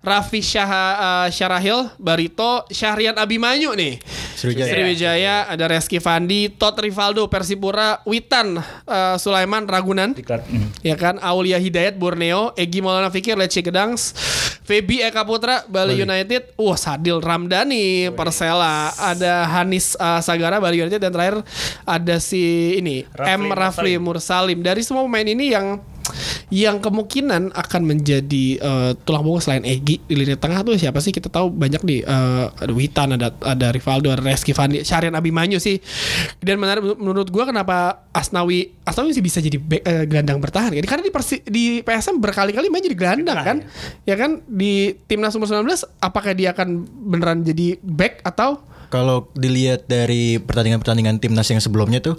[0.00, 3.98] Raffi Syah eh, Syarahil Barito Syahrian Abimanyu nih
[4.34, 4.68] Sriwijaya.
[4.68, 10.44] Sriwijaya ada Reski Fandi Tot Rivaldo Persipura Witan eh, Sulaiman Ragunan Diklat.
[10.44, 10.70] Hmm.
[10.80, 14.12] ya kan Aulia Hidayat Borneo Egi Maulana Fikir Lecce Gedangs
[14.64, 16.56] Febi Eka Putra Bali, United.
[16.56, 18.90] Wah Sadil Ramdhani Persela.
[18.96, 20.98] Ada Hanis uh, Sagara Bali United.
[20.98, 21.44] Dan terakhir
[21.84, 23.42] ada si ini Rafli M.
[23.52, 24.64] Rafli Mursalim.
[24.64, 25.84] Dari semua pemain ini yang
[26.52, 31.10] yang kemungkinan akan menjadi uh, tulang punggung selain Egi di lini tengah tuh siapa sih?
[31.10, 35.58] Kita tahu banyak di uh, ada Witan ada ada Rivaldo ada Reski Fandi Syarian Abimanyu
[35.58, 35.80] sih.
[36.38, 40.70] Dan menarik menurut gua kenapa Asnawi Asnawi sih bisa jadi back, eh, gelandang bertahan?
[40.76, 43.58] Kan karena di Persi, di PSM berkali-kali main jadi gelandang kan?
[44.04, 44.44] Ya kan?
[44.44, 51.18] Di timnas umur 19 apakah dia akan beneran jadi back atau Kalau dilihat dari pertandingan-pertandingan
[51.18, 52.14] timnas yang sebelumnya tuh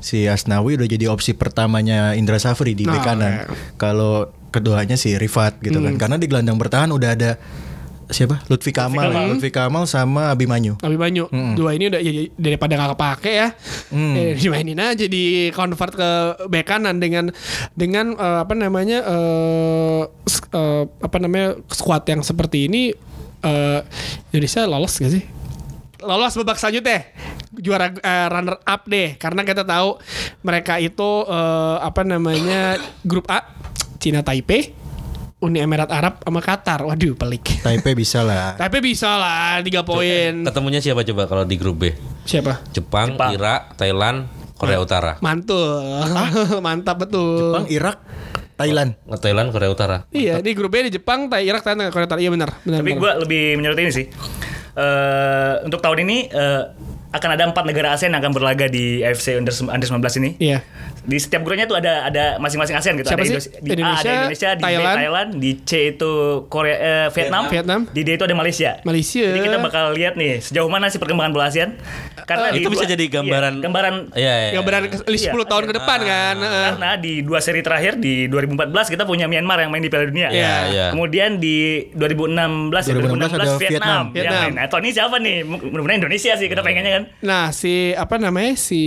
[0.00, 3.32] si Asnawi udah jadi opsi pertamanya Indra Safri di bek Nah, kanan.
[3.34, 3.44] iya.
[3.76, 6.00] Kalau keduanya si Rifat gitu kan.
[6.00, 7.36] Karena di gelandang bertahan udah ada
[8.06, 8.40] siapa?
[8.46, 10.76] Lutfi Kamal, Lutfi Kamal sama Abimanyu.
[10.78, 13.48] Abimanyu dua ini udah ya, ya, daripada nggak kepake ya
[13.90, 16.10] eh, dimainin aja di convert ke
[16.46, 17.32] bek kanan dengan
[17.72, 22.92] dengan eh, apa namanya eh, sk- eh, apa namanya squad yang seperti ini
[23.40, 23.80] eh,
[24.30, 25.24] Indonesia lolos gak sih
[26.04, 27.10] lolos babak selanjutnya.
[27.54, 29.16] Juara eh, runner up deh.
[29.16, 29.98] Karena kita tahu
[30.44, 33.44] mereka itu eh, apa namanya grup A
[33.98, 34.84] Cina Taipei
[35.44, 36.88] Uni Emirat Arab sama Qatar.
[36.88, 37.60] Waduh pelik.
[37.60, 38.56] Taipei bisa lah.
[38.62, 40.40] tapi bisa lah tiga poin.
[40.40, 41.92] Ketemunya siapa coba kalau di grup B?
[42.24, 42.64] siapa?
[42.72, 43.36] Jepang, Jepang.
[43.36, 44.24] Irak, Thailand,
[44.56, 45.20] Korea Utara.
[45.20, 45.84] mantul.
[46.64, 47.52] Mantap betul.
[47.52, 47.96] Jepang, Irak,
[48.54, 48.94] Thailand.
[49.04, 49.96] Nge Thailand, Korea Utara.
[50.10, 52.92] iya di grup B di Jepang Thai Irak Thailand Korea Utara iya benar benar Tapi
[52.94, 54.06] gue lebih menyoroti ini sih.
[54.74, 56.62] Eh untuk tahun ini eh,
[57.14, 60.30] akan ada empat negara ASEAN yang akan berlaga di AFC Under, Under 19 ini.
[60.42, 60.66] iya
[61.00, 63.06] Di setiap grupnya tuh ada ada masing-masing ASEAN gitu.
[63.06, 63.54] Siapa ada sih?
[63.54, 64.88] Di A Indonesia, ada Indonesia, di Thailand.
[64.88, 66.12] B Thailand, di C itu
[66.48, 67.80] Korea eh, Vietnam, Vietnam.
[67.86, 68.70] di D itu ada Malaysia.
[68.82, 69.22] Malaysia.
[69.22, 71.76] Jadi kita bakal lihat nih sejauh mana sih perkembangan bola ASEAN.
[72.24, 74.50] Karena di Itu bisa jadi gambaran- iya, gambaran Iya, iya.
[74.50, 75.44] yang berani ke 10 Iya.
[75.44, 76.64] tahun ke depan kan Heeh.
[76.72, 80.32] karena di dua seri terakhir di 2014 kita punya Myanmar yang main di Piala Dunia.
[80.32, 80.86] Iya, iya.
[80.88, 83.60] Kemudian di 2016 ya, 2016 ada 2016 Vietnam.
[83.60, 84.02] Vietnam.
[84.08, 84.40] yang Vietnam.
[84.40, 84.52] main.
[84.56, 85.36] Nah, tahun ini siapa nih?
[85.44, 87.03] Mudah-mudahan Indonesia sih kita pengennya kan.
[87.20, 88.82] Nah si apa namanya si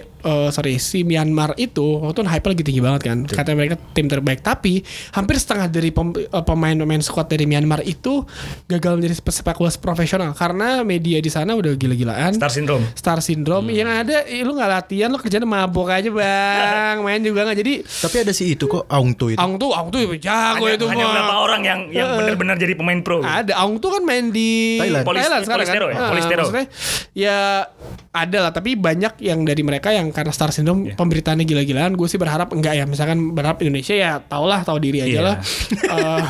[0.00, 4.06] eh, sorry si Myanmar itu waktu itu hype lagi tinggi banget kan katanya mereka tim
[4.06, 4.82] terbaik tapi
[5.12, 8.24] hampir setengah dari pem- eh, pemain-pemain squad dari Myanmar itu
[8.66, 12.84] gagal menjadi sepak bola profesional karena media di sana udah gila-gilaan Star syndrome.
[12.94, 17.44] Star syndrome yang ada eh, lu nggak latihan lu kerjaan mabok aja bang main juga
[17.44, 19.38] nggak jadi Tapi ada si itu kok Aung Tu itu.
[19.38, 21.12] Aung tuh Aung tuh jago Hanya, itu hanya mah.
[21.14, 23.20] berapa orang yang yang benar-benar jadi pemain pro.
[23.20, 25.04] Ada Aung tuh kan main di Thailand.
[25.04, 25.54] Polis- sekarang kan.
[25.54, 25.98] Polistero ya?
[26.08, 26.42] Polistero.
[26.44, 26.66] maksudnya
[27.14, 27.68] ya
[28.10, 30.96] ada lah tapi banyak yang dari mereka yang karena star syndrome Iya.
[30.96, 31.92] pemberitaannya gila-gilaan.
[31.92, 35.22] Gue sih berharap enggak ya misalkan berharap Indonesia ya tau lah tahu diri aja Iya.
[35.22, 35.36] lah.
[35.88, 36.22] Eh,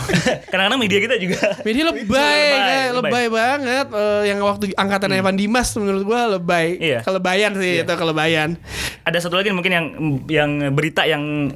[0.47, 3.27] Kadang-kadang media kita juga Media lebay, Lebay, kayak lebay, lebay.
[3.29, 3.87] banget.
[3.89, 6.67] Eh, yang waktu angkatan Evan Dimas menurut gue lebay.
[6.79, 6.99] Iya.
[7.03, 8.59] Kelebayan sih itu kelebayan.
[9.01, 9.87] ada satu lagi mungkin yang
[10.29, 11.49] yang berita yang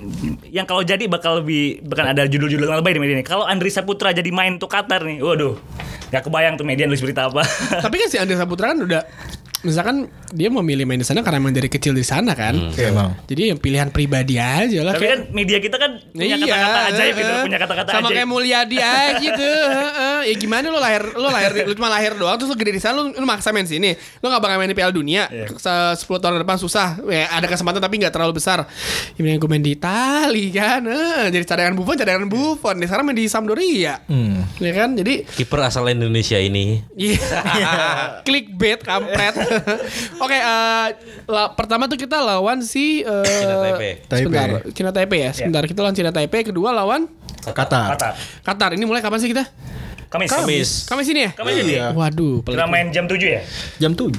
[0.46, 3.22] yang kalau jadi bakal lebih bahkan ada judul-judul yang lebay di media ini.
[3.22, 5.60] Kalau Andri Saputra jadi main untuk Qatar nih, waduh,
[6.08, 7.44] nggak kebayang tuh media nulis berita apa.
[7.78, 9.02] tapi kan si Andrea Saputra kan udah
[9.62, 9.96] misalkan
[10.28, 12.54] dia memilih main di sana karena emang dari kecil di sana kan.
[12.68, 13.14] Oke, emang.
[13.24, 14.92] Jadi yang pilihan pribadi aja lah.
[14.92, 17.44] Tapi kayak- kan media kita kan punya Iya, kata-kata ajaib gitu, heeh.
[17.44, 18.14] punya kata-kata Sama ajaib.
[18.14, 19.48] kayak Mulyadi aja gitu.
[19.48, 20.18] heeh.
[20.32, 22.94] Ya gimana lu lahir lu lahir lu cuma lahir doang terus lu gede di sana
[22.96, 23.92] lu, lu maksa main sini.
[24.18, 25.26] Lu gak bakal main di Piala Dunia.
[25.28, 25.50] Iya.
[25.52, 27.02] Se 10 tahun ke depan susah.
[27.04, 28.64] Ya, ada kesempatan tapi gak terlalu besar.
[29.14, 30.82] Ya gue main di Itali kan.
[30.82, 32.74] Heeh, jadi cadangan Buffon, cadangan Buffon.
[32.76, 33.98] Nih sekarang main di Sampdoria.
[34.04, 34.46] Hmm.
[34.56, 34.94] Ya kan?
[34.94, 37.18] Jadi Kiper asal Indonesia ini Iya.
[38.26, 39.34] Clickbait kampret.
[40.24, 40.88] Oke, eh,
[41.26, 43.92] la- pertama tuh kita lawan si eh, Cina Taipei.
[44.02, 44.72] Sebentar, Taipei.
[44.72, 45.30] Cina Taipei ya.
[45.32, 47.06] Sebentar kita lawan Cina Taipei, kedua lawan
[47.42, 47.94] Qatar.
[47.94, 48.12] Qatar.
[48.40, 48.70] Qatar.
[48.72, 49.44] Ini mulai kapan sih kita?
[50.06, 50.28] Kamis.
[50.28, 50.68] Kamis.
[50.86, 51.30] Kamis ini ya?
[51.32, 51.72] Kamis ini.
[51.74, 51.86] Iya.
[51.90, 52.54] Waduh, pelik.
[52.54, 53.40] Kita main jam 7 ya?
[53.78, 54.12] Jam 7.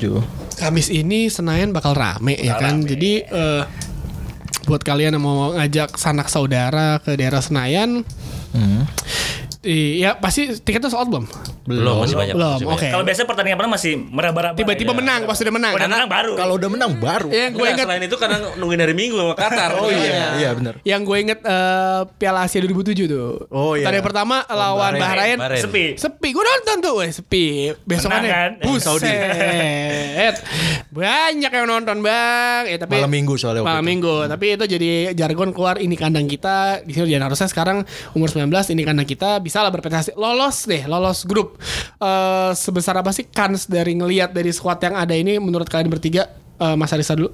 [0.57, 2.75] Kamis ini Senayan bakal rame ya Bakal kan.
[2.79, 2.89] rame.
[2.89, 3.63] Jadi eh,
[4.63, 8.01] buat kalian yang mau ngajak sanak saudara ke daerah Senayan,
[8.53, 8.85] Hmm.
[9.63, 11.23] Iya, pasti tiketnya sold belum?
[11.63, 12.35] Belum, masih banyak.
[12.35, 12.75] Belum, masih oke.
[12.75, 12.91] banyak.
[12.91, 14.59] Kalau biasa pertandingan pertama masih meraba-raba.
[14.59, 14.97] Tiba-tiba ya.
[14.99, 15.71] menang pas udah menang.
[15.71, 16.33] Udah menang baru.
[16.35, 17.29] Kalau udah menang baru.
[17.31, 19.71] Yang gue Enggak, inget selain itu kadang nungguin hari Minggu sama Qatar.
[19.79, 20.73] Oh iya, iya benar.
[20.83, 23.47] yang gue inget eh, Piala Asia 2007 tuh.
[23.47, 23.87] Oh, iya.
[23.87, 25.39] Tadi pertama lawan Bahrain.
[25.39, 25.63] Bahrain.
[25.63, 25.95] Sepi.
[25.95, 27.71] Sepi, gue nonton tuh, weh sepi.
[27.87, 28.51] Besokannya, kan?
[28.67, 28.99] buset,
[30.99, 32.67] banyak yang nonton bang.
[32.67, 33.91] Ya, tapi Malam minggu soalnya waktu Malam itu.
[33.95, 36.83] minggu, tapi itu jadi jargon keluar ini kandang kita.
[36.83, 40.17] Di sini harusnya sekarang umur 19 ini kandang kita bisa lah berprestasi.
[40.17, 41.61] Lolos deh, lolos grup.
[42.01, 46.33] Eh sebesar apa sih kans dari ngelihat dari squad yang ada ini menurut kalian bertiga?
[46.57, 47.29] Eh, Mas Arisa dulu.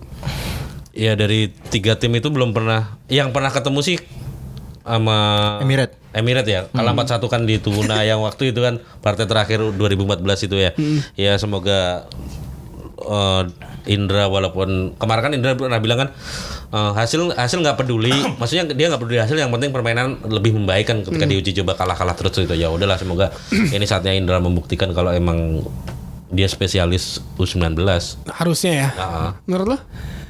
[0.92, 3.00] Ya dari tiga tim itu belum pernah.
[3.08, 3.98] Yang pernah ketemu sih
[4.84, 5.18] sama
[5.62, 5.94] Emirat.
[6.12, 6.66] Emirat ya.
[6.74, 10.72] Kalah 4-1 kan di Tuna yang waktu itu kan partai terakhir 2014 itu ya.
[11.14, 12.10] Ya semoga
[13.00, 13.44] eh,
[13.88, 16.10] Indra walaupun kemarin kan Indra pernah bilang kan
[16.70, 18.14] eh, hasil hasil nggak peduli.
[18.40, 22.16] Maksudnya dia nggak peduli hasil yang penting permainan lebih membaik kan ketika diuji coba kalah-kalah
[22.18, 23.34] terus itu ya udahlah semoga
[23.76, 25.64] ini saatnya Indra membuktikan kalau emang
[26.30, 27.74] dia spesialis U19.
[28.30, 28.90] Harusnya ya.
[28.94, 29.78] Nah, Menurut lo?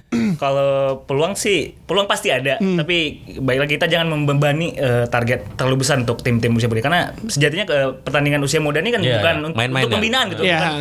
[0.42, 2.58] Kalau peluang sih, peluang pasti ada.
[2.58, 2.76] Hmm.
[2.76, 2.98] Tapi
[3.38, 7.64] baik lagi kita jangan membebani eh, target terlalu besar untuk tim-tim usia muda karena sejatinya
[7.64, 9.46] ke pertandingan usia muda ini kan Iya, bukan iya.
[9.46, 9.96] untuk, Main-main untuk ya.
[9.96, 10.42] pembinaan gitu.
[10.44, 10.58] Iya.
[10.58, 10.78] Bukan-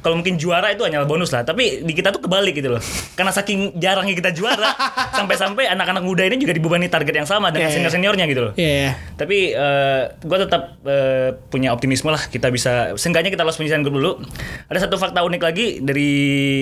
[0.00, 1.44] Kalau mungkin juara itu hanya bonus lah.
[1.44, 2.80] Tapi di kita tuh kebalik gitu loh.
[3.12, 4.72] Karena saking jarangnya kita juara,
[5.18, 7.76] sampai-sampai anak-anak muda ini juga dibebani target yang sama dengan Iya, iya.
[7.76, 8.52] senior-seniornya gitu loh.
[8.56, 8.96] Iya.
[9.14, 9.38] Tapi
[10.20, 14.12] gue tetap eh, punya optimisme lah kita bisa seenggaknya kita lolos penyisihan grup dulu.
[14.66, 16.10] Ada satu fakta unik lagi dari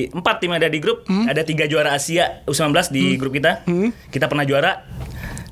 [0.09, 2.08] empat tim yang ada di grup ada tiga juara Asia
[2.47, 3.63] U19 di grup kita.
[4.09, 4.73] Kita pernah juara.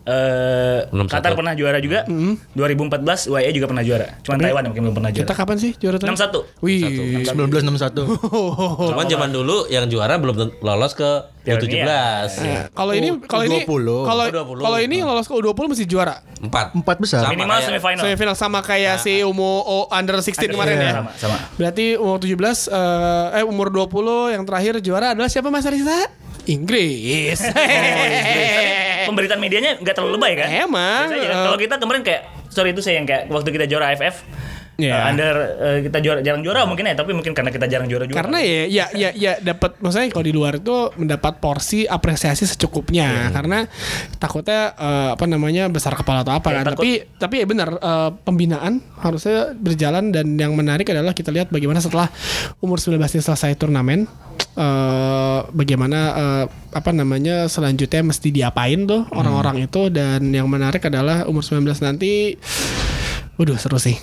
[0.07, 1.11] Eh, 6-1.
[1.11, 2.07] Qatar pernah juara juga.
[2.07, 4.15] 2014 UAE juga pernah juara.
[4.23, 5.35] Cuman Taiwan yang mungkin belum pernah Kita juara.
[5.35, 6.31] kapan sih juara terakhir?
[6.31, 6.63] 6-1.
[6.63, 7.27] Wih.
[7.27, 8.07] 1961.
[8.95, 11.11] Cuman zaman dulu yang juara belum lolos ke
[11.43, 11.83] Piala U17.
[11.83, 13.87] Nah, Kalau ini kalau ini U20.
[14.07, 14.59] kalau U20.
[14.63, 16.23] kalau ini lolos ke U20 mesti juara.
[16.39, 16.79] Empat.
[16.79, 17.27] Empat besar.
[17.27, 18.03] Sama Minimal kayak- semifinal.
[18.07, 20.93] Semifinal sama kayak si umur oh, under 16 kemarin ya.
[21.03, 21.37] Sama, sama.
[21.59, 22.31] Berarti umur 17
[22.71, 26.26] eh, eh umur 20 yang terakhir juara adalah siapa Mas Arisa?
[26.55, 27.38] Inggris.
[29.07, 30.49] Pemberitaan medianya nggak terlalu lebay kan?
[30.51, 31.30] Emang, eh.
[31.30, 34.22] kalau kita kemarin kayak sorry itu saya yang kayak waktu kita juara AFF
[34.77, 34.93] Iya.
[34.93, 38.05] eh, under eh, kita juara jarang juara mungkin ya tapi mungkin karena kita jarang juara
[38.05, 38.20] juga.
[38.20, 43.33] Karena ya ya ya ya dapat maksudnya kalau di luar itu mendapat porsi apresiasi secukupnya.
[43.33, 43.64] Karena
[44.14, 46.64] takutnya eh, apa namanya besar kepala atau apa Ya, kan.
[46.70, 51.49] takut- Tapi tapi ya benar eh, pembinaan harusnya berjalan dan yang menarik adalah kita lihat
[51.49, 52.12] bagaimana setelah
[52.59, 54.05] umur 19 ini selesai turnamen
[54.57, 59.89] eh bagaimana eh, apa namanya selanjutnya mesti diapain tuh orang-orang itu.
[59.89, 62.37] Dan yang menarik adalah umur 19 nanti
[63.37, 63.97] waduh seru sih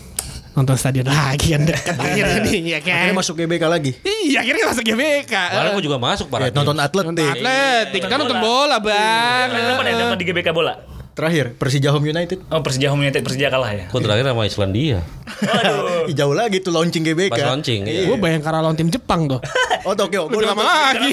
[0.54, 3.92] nonton stadion lagi kan dekat akhirnya nih ya kan Akhirnya masuk GBK lagi.
[4.06, 5.34] Iya akhirnya masuk GBK.
[5.34, 6.48] Kemarin gue juga masuk Ya, parah.
[6.54, 7.10] nonton atletik.
[7.10, 9.48] Nonton atletik kan nonton bola bang.
[9.50, 10.93] Kenapa ada nonton di GBK bola?
[11.14, 12.42] Terakhir Persija Home United.
[12.50, 13.86] Oh Persija Home United Persija kalah ya.
[13.86, 15.00] Gue terakhir sama Islandia.
[15.46, 16.10] Waduh.
[16.10, 17.30] Ih, Jauh lagi tuh launching GBK.
[17.30, 17.86] Pas launching.
[17.86, 18.10] iya.
[18.10, 19.38] Gue bayangkara lawan tim Jepang tuh.
[19.84, 20.32] Oh Tokyo.
[20.32, 21.12] Lebih lama lagi.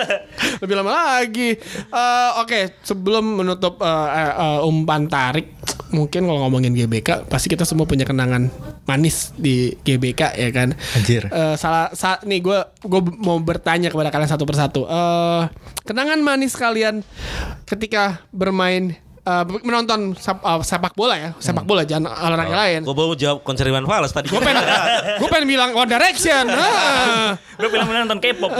[0.62, 1.56] Lebih lama lagi.
[1.72, 5.48] Eh, Oke, sebelum menutup eh, eh, eh, umpan tarik,
[5.96, 8.52] mungkin kalau ngomongin GBK, pasti kita semua punya kenangan
[8.84, 10.76] manis di GBK ya kan.
[10.92, 11.24] Anjir.
[11.24, 14.84] Eh, salah sa, nih gue gue mau bertanya kepada kalian satu persatu.
[14.84, 15.42] Eh,
[15.88, 17.00] kenangan manis kalian
[17.64, 22.80] ketika bermain eh, menonton sep- eh, sepak bola ya, sepak bola jangan olahraga lain.
[22.82, 24.26] Gue baru jawab konser Iwan Fals tadi.
[24.30, 24.62] Gue pengen,
[25.20, 26.44] gue pengen bilang One Direction.
[26.62, 27.38] Ah.
[27.58, 28.50] Gue film nonton K-pop.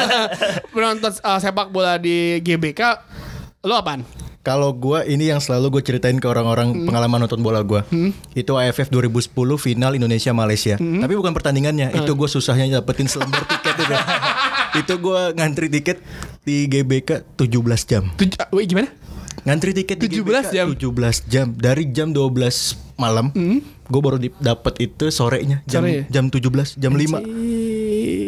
[0.76, 2.80] menonton uh, sepak bola di GBK
[3.64, 4.04] lo apaan?
[4.44, 7.80] Kalau gua ini yang selalu gue ceritain ke orang-orang pengalaman nonton bola gua.
[8.36, 10.76] Itu AFF 2010 final Indonesia Malaysia.
[10.76, 13.94] Tapi bukan pertandingannya, itu gue susahnya dapetin selembar tiket itu.
[14.84, 15.96] itu gua ngantri tiket
[16.44, 18.04] di GBK 17 jam.
[18.20, 18.92] Tuj uh, wait, gimana?
[19.42, 20.66] Ngantri tiket di 17 GBK jam?
[20.70, 21.46] 17 jam.
[21.50, 23.34] Dari jam 12 malam.
[23.84, 25.60] Gue baru di- dapet itu sorenya.
[25.66, 26.02] Jam Sore ya?
[26.08, 27.20] jam 17, jam 5.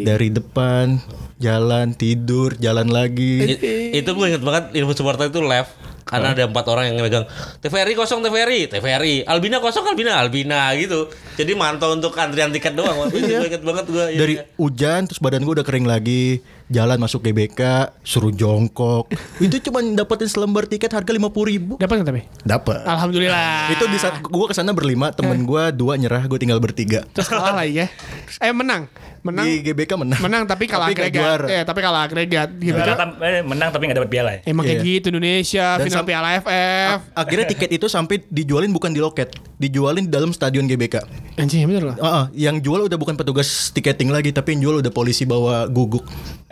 [0.04, 1.00] Dari depan
[1.38, 3.56] jalan tidur, jalan lagi.
[3.56, 5.72] I- itu gue inget banget info supporter itu left.
[6.06, 7.26] Karena ada empat orang yang megang
[7.58, 10.22] TVRI kosong TVRI TVRI Albina kosong Albina.
[10.22, 11.10] Albina gitu.
[11.34, 12.94] Jadi mantau untuk antrian tiket doang.
[12.94, 14.46] Waktu itu gue inget banget gue iya, dari iya.
[14.54, 17.60] hujan terus badan gue udah kering lagi jalan masuk GBK
[18.02, 19.06] suruh jongkok
[19.38, 22.22] itu cuma dapetin selembar tiket harga lima puluh ribu Dapat nggak tapi?
[22.42, 23.70] dapat Alhamdulillah.
[23.70, 27.26] itu di saat gue ke sana berlima temen gue dua nyerah gue tinggal bertiga terus
[27.26, 27.86] kalah lagi ya.
[28.38, 28.90] Eh menang.
[29.22, 29.42] Menang.
[29.42, 31.38] di GBK menang Menang tapi kalah Tapi agregat.
[31.46, 32.74] Eh tapi kalah agregat gitu.
[32.74, 34.40] Juara tam- eh, menang tapi nggak dapat piala ya.
[34.44, 34.86] Emang kayak Iya.
[34.92, 36.98] gitu Indonesia dan final Piala FF.
[37.12, 41.02] Akhirnya tiket itu sampai dijualin bukan di loket, dijualin di dalam stadion GBK.
[41.36, 41.96] Anjing bener loh.
[41.98, 45.66] Ah, ah, yang jual udah bukan petugas tiketing lagi, tapi yang jual udah polisi bawa
[45.66, 46.06] guguk.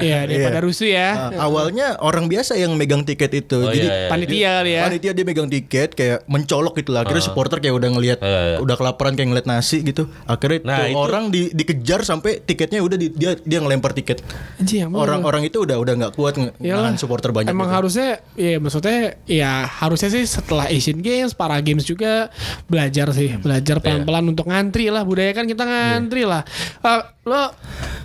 [0.05, 0.65] Iya, daripada Iya.
[0.65, 1.09] rusuh ya.
[1.33, 4.09] Ah, awalnya orang biasa yang megang tiket itu, Oh, jadi iya, iya.
[4.09, 4.83] Panitia kali ya.
[4.85, 7.03] Panitia dia megang tiket kayak mencolok gitu lah.
[7.03, 8.57] Akhirnya supporter kayak udah ngelihat Iya, iya.
[8.59, 10.07] udah kelaparan kayak ngeliat nasi gitu.
[10.25, 14.21] Akhirnya Nah, tuh itu- orang di, dikejar sampai tiketnya udah di- dia dia ngelempar tiket.
[14.61, 14.93] Bener.
[14.93, 16.91] Orang-orang itu udah udah nggak kuat Iyalah.
[16.91, 17.49] nahan supporter banyak.
[17.49, 17.77] Emang gitu.
[17.77, 22.29] harusnya ya maksudnya ya harusnya sih setelah Asian Games, para games juga
[22.67, 26.43] belajar sih, belajar pelan-pelan untuk ngantri lah budaya kan kita ngantri lah.
[26.81, 27.55] Eh, lo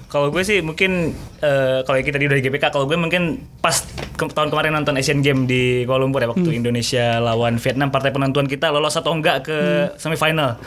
[0.10, 3.78] Kalau gue sih mungkin eh, kalau kita di dari GPK, kalau gue mungkin pas
[4.18, 8.10] ke- tahun kemarin nonton Asian Game di Kuala Lumpur ya waktu Indonesia lawan Vietnam, partai
[8.10, 9.58] penonton kita lolos atau enggak ke
[9.96, 10.58] semifinal.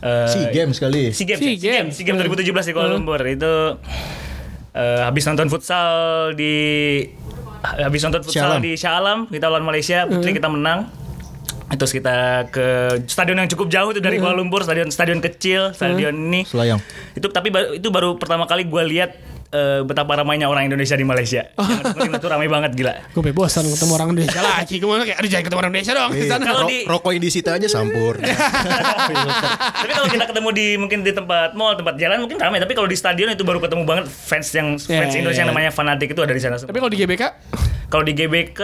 [0.00, 1.12] Eh, SEA Games kali.
[1.12, 1.52] SEA Games, SEA ya?
[1.52, 3.54] SEA Games, SEA Games 2017 di Kuala Lumpur itu
[4.72, 5.90] eh, habis nonton futsal
[6.32, 6.54] di
[7.60, 8.62] habis nonton futsal Alam.
[8.62, 10.88] di Shah Alam kita lawan Malaysia putri kita menang
[11.70, 12.16] terus kita
[12.46, 12.66] ke
[13.04, 16.80] stadion yang cukup jauh itu dari Kuala Lumpur stadion stadion kecil stadion ini Selayang.
[17.12, 19.10] itu tapi itu baru pertama kali gue lihat
[19.48, 23.64] eh, betapa ramainya orang Indonesia di Malaysia yang seperti itu ramai banget gila gue bosan
[23.66, 24.76] ketemu orang Indonesia lagi.
[24.76, 26.30] Gue kayak aduh jangan ketemu orang Indonesia dong di Iya.
[26.30, 26.44] sana.
[26.46, 28.14] Kalau Ro- di- rokok yang disita aja sampur.
[29.78, 32.86] tapi kalau kita ketemu di mungkin di tempat mall tempat jalan mungkin ramai tapi kalau
[32.86, 35.54] di stadion itu baru ketemu banget fans yang Ya, fans ya, Indonesia yang ya.
[35.54, 36.56] namanya fanatik itu ada di sana.
[36.56, 37.22] Tapi kalau di GBK
[37.88, 38.60] Kalau di GBK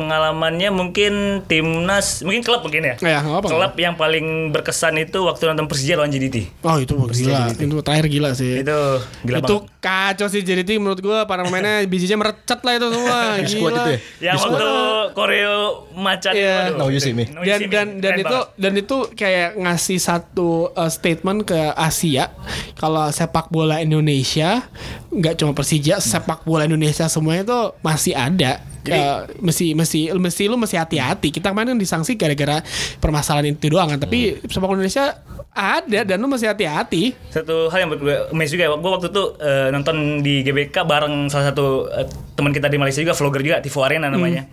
[0.00, 2.94] pengalamannya mungkin timnas, mungkin klub mungkin ya.
[3.04, 3.48] Ya, nggak apa-apa.
[3.52, 6.64] klub yang paling berkesan itu waktu nonton Persija lawan JDT.
[6.64, 8.64] Oh itu gila, itu terakhir gila sih.
[8.64, 9.84] Itu gila itu banget.
[9.84, 13.68] kacau sih jadi tim menurut gue para pemainnya bijinya merecet lah itu semua gila.
[13.68, 13.98] itu ya?
[14.32, 14.70] Yang Di waktu
[15.12, 15.56] koreo
[15.92, 16.76] macan waduh.
[16.80, 17.28] No, you see me.
[17.28, 18.56] No, you dan dan dan Keren itu banget.
[18.56, 22.32] dan itu kayak ngasih satu uh, statement ke Asia
[22.80, 24.64] kalau sepak bola Indonesia
[25.12, 30.42] nggak cuma Persija sepak bola Indonesia semuanya itu masih ada Jadi- Uh, mesti mesti mesti
[30.44, 32.58] lu mesti hati-hati kita kemarin kan disangsi gara-gara
[32.98, 37.78] permasalahan itu doang kan tapi sepak bola Indonesia ada dan lu mesti hati-hati Satu hal
[37.78, 41.64] yang buat gue amazed juga, gue waktu itu eh, nonton di GBK bareng salah satu
[41.88, 44.48] eh, teman kita di Malaysia juga, vlogger juga, Tivo Arena namanya.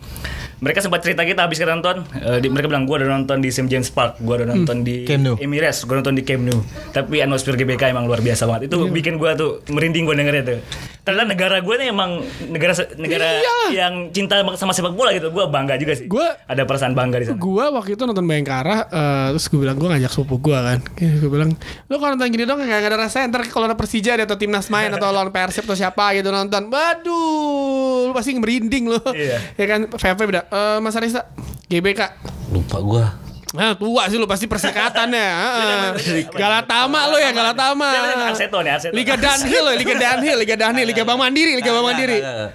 [0.59, 3.47] Mereka sempat cerita kita habis kita nonton, eh, di- mereka bilang gue udah nonton di
[3.47, 5.35] St James Park, gue udah nonton di Camp Nou.
[5.37, 6.59] Emirates, gue nonton di Camp Nou.
[6.91, 8.67] Tapi atmosfer GBK emang luar biasa banget.
[8.67, 10.59] Itu bikin gue tuh merinding gue dengernya tuh.
[10.99, 13.69] Ternyata negara gue nih emang negara negara Iyalah.
[13.71, 15.29] yang cinta sama sepak bola gitu.
[15.29, 16.05] Gue bangga juga sih.
[16.05, 17.39] Gua- ada perasaan bangga di sana.
[17.39, 21.27] gue waktu itu nonton Bayangkara eh, terus gue bilang gue ngajak sepupu gue kan gue
[21.27, 21.51] bilang
[21.85, 24.67] lo kalau nonton gini dong nggak ada rasanya ntar kalau ada Persija ada atau timnas
[24.67, 29.37] main atau lawan Persib atau siapa gitu nonton waduh lu pasti merinding lo Iya.
[29.53, 31.29] ya kan VV beda eh, Mas Arista
[31.65, 32.01] GBK
[32.49, 33.05] Lupa gua.
[33.49, 35.29] Nah tua sih lu pasti persekatan ya
[35.97, 36.29] Heeh.
[36.29, 37.89] Galatama lo ya Galatama
[38.29, 38.93] Arseto nih, Arseto.
[38.93, 42.47] Liga Danhil lo Liga Danhil Liga Danhil Liga Bank Mandiri Liga Bank Mandiri Eh,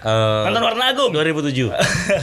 [0.47, 1.11] Nonton Warna Agung.
[1.11, 1.67] 2007.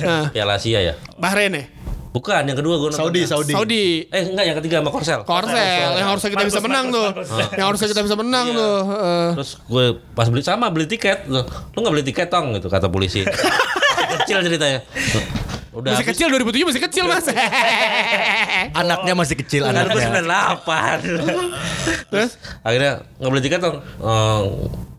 [0.02, 0.94] Nah, Piala Asia ya.
[1.18, 1.66] Bahrain ya
[2.12, 3.08] Bukan, yang kedua gua nonton.
[3.08, 3.52] Saudi, Saudi.
[3.52, 5.20] Saudi Eh enggak, yang ketiga sama Korsel.
[5.24, 7.08] Korsel yang harusnya kita bisa menang tuh
[7.56, 9.28] yang harusnya kita bisa menang tuh Heeh.
[9.36, 11.44] Terus gue pas beli sama beli tiket loh.
[11.72, 13.24] Lu nggak beli tiket tong gitu kata polisi.
[14.18, 14.80] Kecil ceritanya.
[15.72, 17.24] Udah Masih habis- kecil 2007 masih kecil mas.
[18.82, 20.20] Anaknya masih kecil anaknya.
[20.20, 22.12] 98.
[22.12, 23.80] Terus Akhirnya nggak beli tiket dong.
[23.80, 24.42] Eh,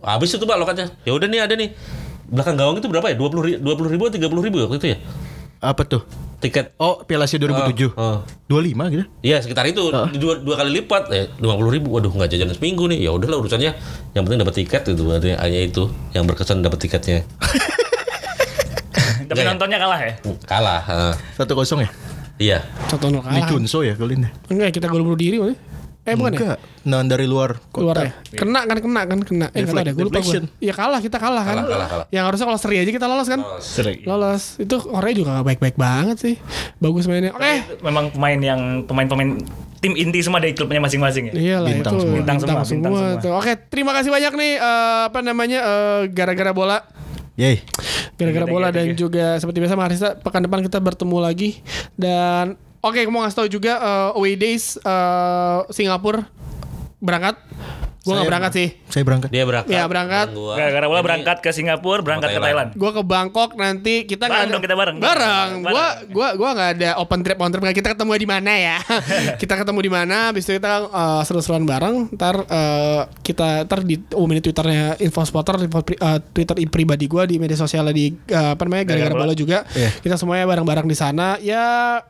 [0.03, 0.89] habis itu pak lokatnya.
[1.05, 1.77] Ya udah nih ada nih.
[2.25, 3.17] Belakang gawang itu berapa ya?
[3.17, 4.99] 20 ribu, 20 ribu atau 30 ribu waktu itu ya?
[5.61, 6.03] Apa tuh?
[6.41, 6.75] Tiket.
[6.75, 7.93] Oh, Piala Asia 2007.
[7.93, 8.19] Oh, oh.
[8.51, 9.05] 25 gitu.
[9.21, 13.05] Iya sekitar itu dua, dua kali lipat eh 50 ribu waduh nggak jajan seminggu nih
[13.05, 13.71] ya udahlah urusannya
[14.11, 17.23] yang penting dapat tiket itu berarti hanya itu yang berkesan dapat tiketnya
[19.33, 19.53] Tapi Enggak ya?
[19.57, 20.13] nontonnya kalah ya.
[20.45, 21.15] kalah eh.
[21.41, 21.91] 1-0 ya?
[22.37, 23.49] iya satu nol Ini kalah.
[23.49, 24.29] Chunso ya kali ini.
[24.47, 25.57] Enggak kita gol bunuh diri mana?
[26.03, 26.39] Eh bukan ya?
[26.43, 26.59] Enggak.
[26.83, 28.11] Nah, dari luar Keluar kota.
[28.11, 28.13] ya?
[28.35, 29.47] Kena kan kena kan kena.
[29.55, 30.51] Eh enggak ada gue lupa gue.
[30.59, 31.57] Iya kalah kita kalah kan.
[31.63, 32.07] Kalah, kalah, kalah.
[32.11, 33.41] Yang harusnya kalau seri aja kita lolos kan.
[33.63, 33.95] Seri.
[34.03, 34.59] Lolos.
[34.59, 36.35] Itu Korea juga gak baik-baik banget sih.
[36.77, 37.31] Bagus mainnya.
[37.31, 37.79] Oke.
[37.81, 39.39] Memang pemain yang pemain-pemain
[39.79, 41.33] tim inti semua dari klubnya masing-masing ya.
[41.35, 42.17] Iya lah Bintang itu semua.
[42.19, 43.39] Bintang semua, bintang semua.
[43.39, 46.83] Oke, terima kasih banyak nih eh, apa namanya eh, gara-gara bola.
[47.37, 47.65] Yeay.
[48.21, 49.09] Gara-gara bola dan you.
[49.09, 51.65] juga seperti biasa Marisa pekan depan kita bertemu lagi
[51.97, 56.29] dan oke mau ngasih tahu juga eh, away days eh, Singapura
[57.01, 57.41] berangkat.
[58.03, 58.69] Gua nggak Saya- berangkat sih.
[58.91, 59.29] Saya berangkat.
[59.31, 60.27] dia berangkat Iya, berangkat.
[60.35, 62.45] Gara-gara bola berangkat ke Singapura, berangkat ke Thailand.
[62.45, 62.71] Thailand.
[62.75, 64.97] Gua ke Bangkok nanti kita nggak Bareng ada dong, kita bareng.
[64.99, 65.51] bareng.
[65.63, 66.11] Gua Bareng.
[66.11, 68.77] gua gua nggak ada open trip open trip kita ketemu di mana ya?
[69.43, 70.17] kita ketemu di mana?
[70.29, 72.11] Habis itu kita eh, seru-seruan bareng.
[72.11, 77.07] Ntar eh, kita ntar di umumin di twitternya info spotter, info pri- eh, twitter pribadi
[77.07, 79.59] gua di media sosialnya di eh, apa namanya gara-gara Gara-gara bola juga.
[79.73, 79.95] Iya.
[79.97, 81.39] Kita semuanya bareng-bareng di sana.
[81.39, 82.03] Ya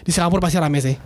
[0.00, 0.96] di Singapura pasti rame sih.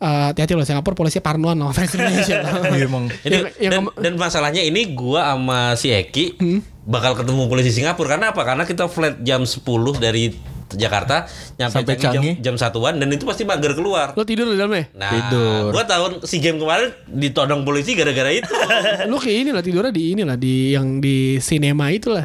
[0.00, 2.40] Eh, hati-hati loh Singapura polisi parnoan loh fans Indonesia.
[2.72, 3.04] Iya, emang.
[3.20, 6.60] Yang- dan, dan masalahnya ini gua sama si Eki Hmm?
[6.82, 8.40] bakal ketemu polisi Singapura karena apa?
[8.42, 9.60] Karena kita flight jam 10
[9.94, 10.32] dari
[10.70, 12.38] Jakarta nyampe Sampai Changi.
[12.38, 14.14] jam, jam satuan dan itu pasti mager keluar.
[14.14, 14.88] Lo tidur di dalamnya?
[14.94, 15.68] Nah, Tidur.
[15.68, 18.48] gua tahun si game kemarin ditodong polisi gara-gara itu.
[19.10, 22.24] Lu kayak ini lah tidurnya di ini lah di yang di sinema itu lah.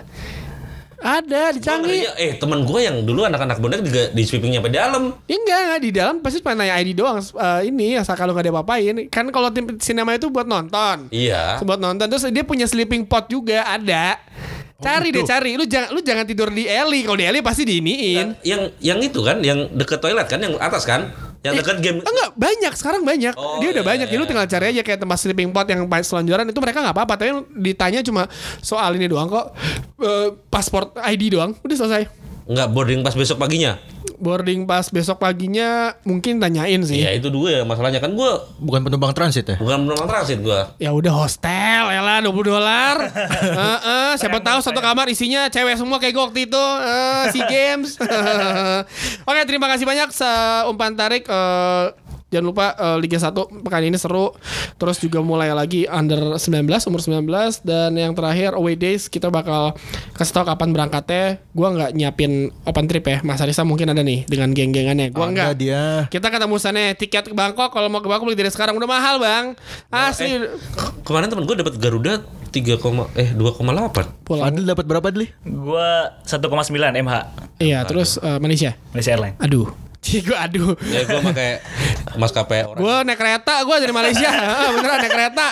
[0.99, 2.07] Ada di Canggih.
[2.07, 5.11] ngerinya, eh temen gue yang dulu anak-anak bonek juga di sweeping nyampe dalam.
[5.27, 7.19] Ya enggak, enggak di dalam pasti cuma nanya ID doang.
[7.19, 8.95] Eh, ini asal kalau nggak ada apa-apain.
[9.11, 11.11] Kan kalau tim sinema itu buat nonton.
[11.11, 11.59] Iya.
[11.61, 14.17] Buat nonton terus dia punya sleeping pot juga ada.
[14.75, 15.55] Cari deh cari.
[15.55, 17.07] Lu jangan lu jangan tidur di Eli.
[17.07, 18.43] Kalau di Eli pasti diiniin.
[18.43, 21.15] Yang yang itu kan, yang deket toilet kan, yang atas kan,
[21.45, 21.97] yang deket game.
[22.01, 23.33] Enggak, banyak sekarang banyak.
[23.37, 24.07] Oh, dia udah iya, banyak.
[24.09, 24.31] Jadi lu iya.
[24.33, 27.13] tinggal cari aja kayak tempat sleeping pot yang pas selonjoran itu mereka nggak apa-apa.
[27.21, 27.29] Tapi
[27.61, 28.25] ditanya cuma
[28.65, 29.53] soal ini doang kok.
[30.01, 31.53] Eh, paspor ID doang.
[31.61, 32.09] Udah selesai.
[32.49, 33.77] Nggak boarding pas besok paginya.
[34.17, 37.01] Boarding pas besok paginya mungkin tanyain sih.
[37.01, 39.57] Iya itu dua ya masalahnya kan gue Bukan penumpang transit ya?
[39.57, 40.59] bukan penumpang transit gue.
[40.77, 42.95] Ya udah hostel ya lah 20 dolar.
[43.41, 47.99] Heeh, siapa tahu satu kamar isinya cewek semua kayak gue waktu itu eh, si Games.
[49.29, 51.83] Oke, terima kasih banyak seumpan tarik eh,
[52.25, 54.33] Jangan lupa eh, Liga 1 pekan ini seru.
[54.75, 57.21] Terus juga mulai lagi under 19, umur 19
[57.61, 59.77] dan yang terakhir away days kita bakal
[60.13, 61.39] kasih tahu kapan berangkatnya.
[61.53, 63.17] Gua nggak nyiapin open trip ya.
[63.21, 65.13] Mas Arisa mungkin ada nih dengan geng-gengannya.
[65.13, 65.49] Gua Ada enggak.
[65.55, 65.83] dia.
[66.09, 69.15] Kita ketemu sana tiket ke Bangkok kalau mau ke Bangkok beli dari sekarang udah mahal,
[69.21, 69.53] Bang.
[69.87, 70.41] Asli.
[71.05, 72.81] Kemarin temen gue dapat Garuda 3,
[73.13, 74.25] eh 2,8.
[74.25, 74.43] pulang.
[74.49, 75.27] Fadil dapat berapa Dli?
[75.45, 76.41] Gua 1,9
[76.95, 77.13] MH
[77.61, 78.73] Iya, terus eh, Malaysia.
[78.91, 79.37] Malaysia Airlines.
[79.39, 79.69] Aduh.
[80.05, 80.77] Cih, gue aduh.
[80.85, 81.65] Ya gue pakai
[82.13, 82.77] maskapai orang.
[82.77, 84.29] Gue naik kereta, gue dari Malaysia.
[84.77, 85.45] Beneran naik kereta.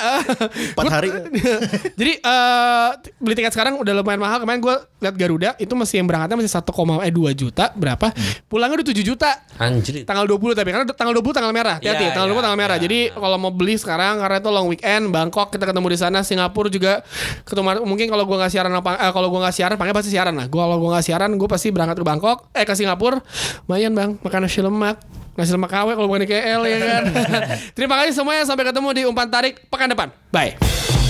[0.78, 1.10] Empat hari.
[2.00, 4.46] Jadi eh beli tiket sekarang udah lumayan mahal.
[4.46, 6.70] Kemarin gue lihat Garuda itu masih yang berangkatnya masih 1,
[7.02, 8.08] eh 2 juta berapa?
[8.46, 9.30] Pulangnya udah 7 juta.
[9.58, 10.06] Anjir.
[10.06, 11.82] Tanggal 20 tapi karena tanggal 20 tanggal merah.
[11.82, 12.78] Hati-hati, Iya, tanggal 20 iya, tanggal merah.
[12.78, 12.84] iya.
[12.86, 16.70] Jadi kalau mau beli sekarang karena itu long weekend, Bangkok kita ketemu di sana, Singapura
[16.70, 17.02] juga
[17.42, 20.38] ketemu mungkin kalau gua nggak siaran apa eh, kalau gua nggak siaran, pakai pasti siaran
[20.38, 20.46] lah.
[20.46, 23.18] Gua kalau gua nggak siaran, gua pasti berangkat ke Bangkok, eh ke Singapura.
[23.66, 25.00] Lumayan, Bang, makan nasi lemak.
[25.34, 27.04] Nasi lemak KW kalau bukan di KL ya kan.
[27.80, 30.12] Terima kasih semuanya sampai ketemu di umpan tarik pekan depan.
[30.30, 31.03] Bye.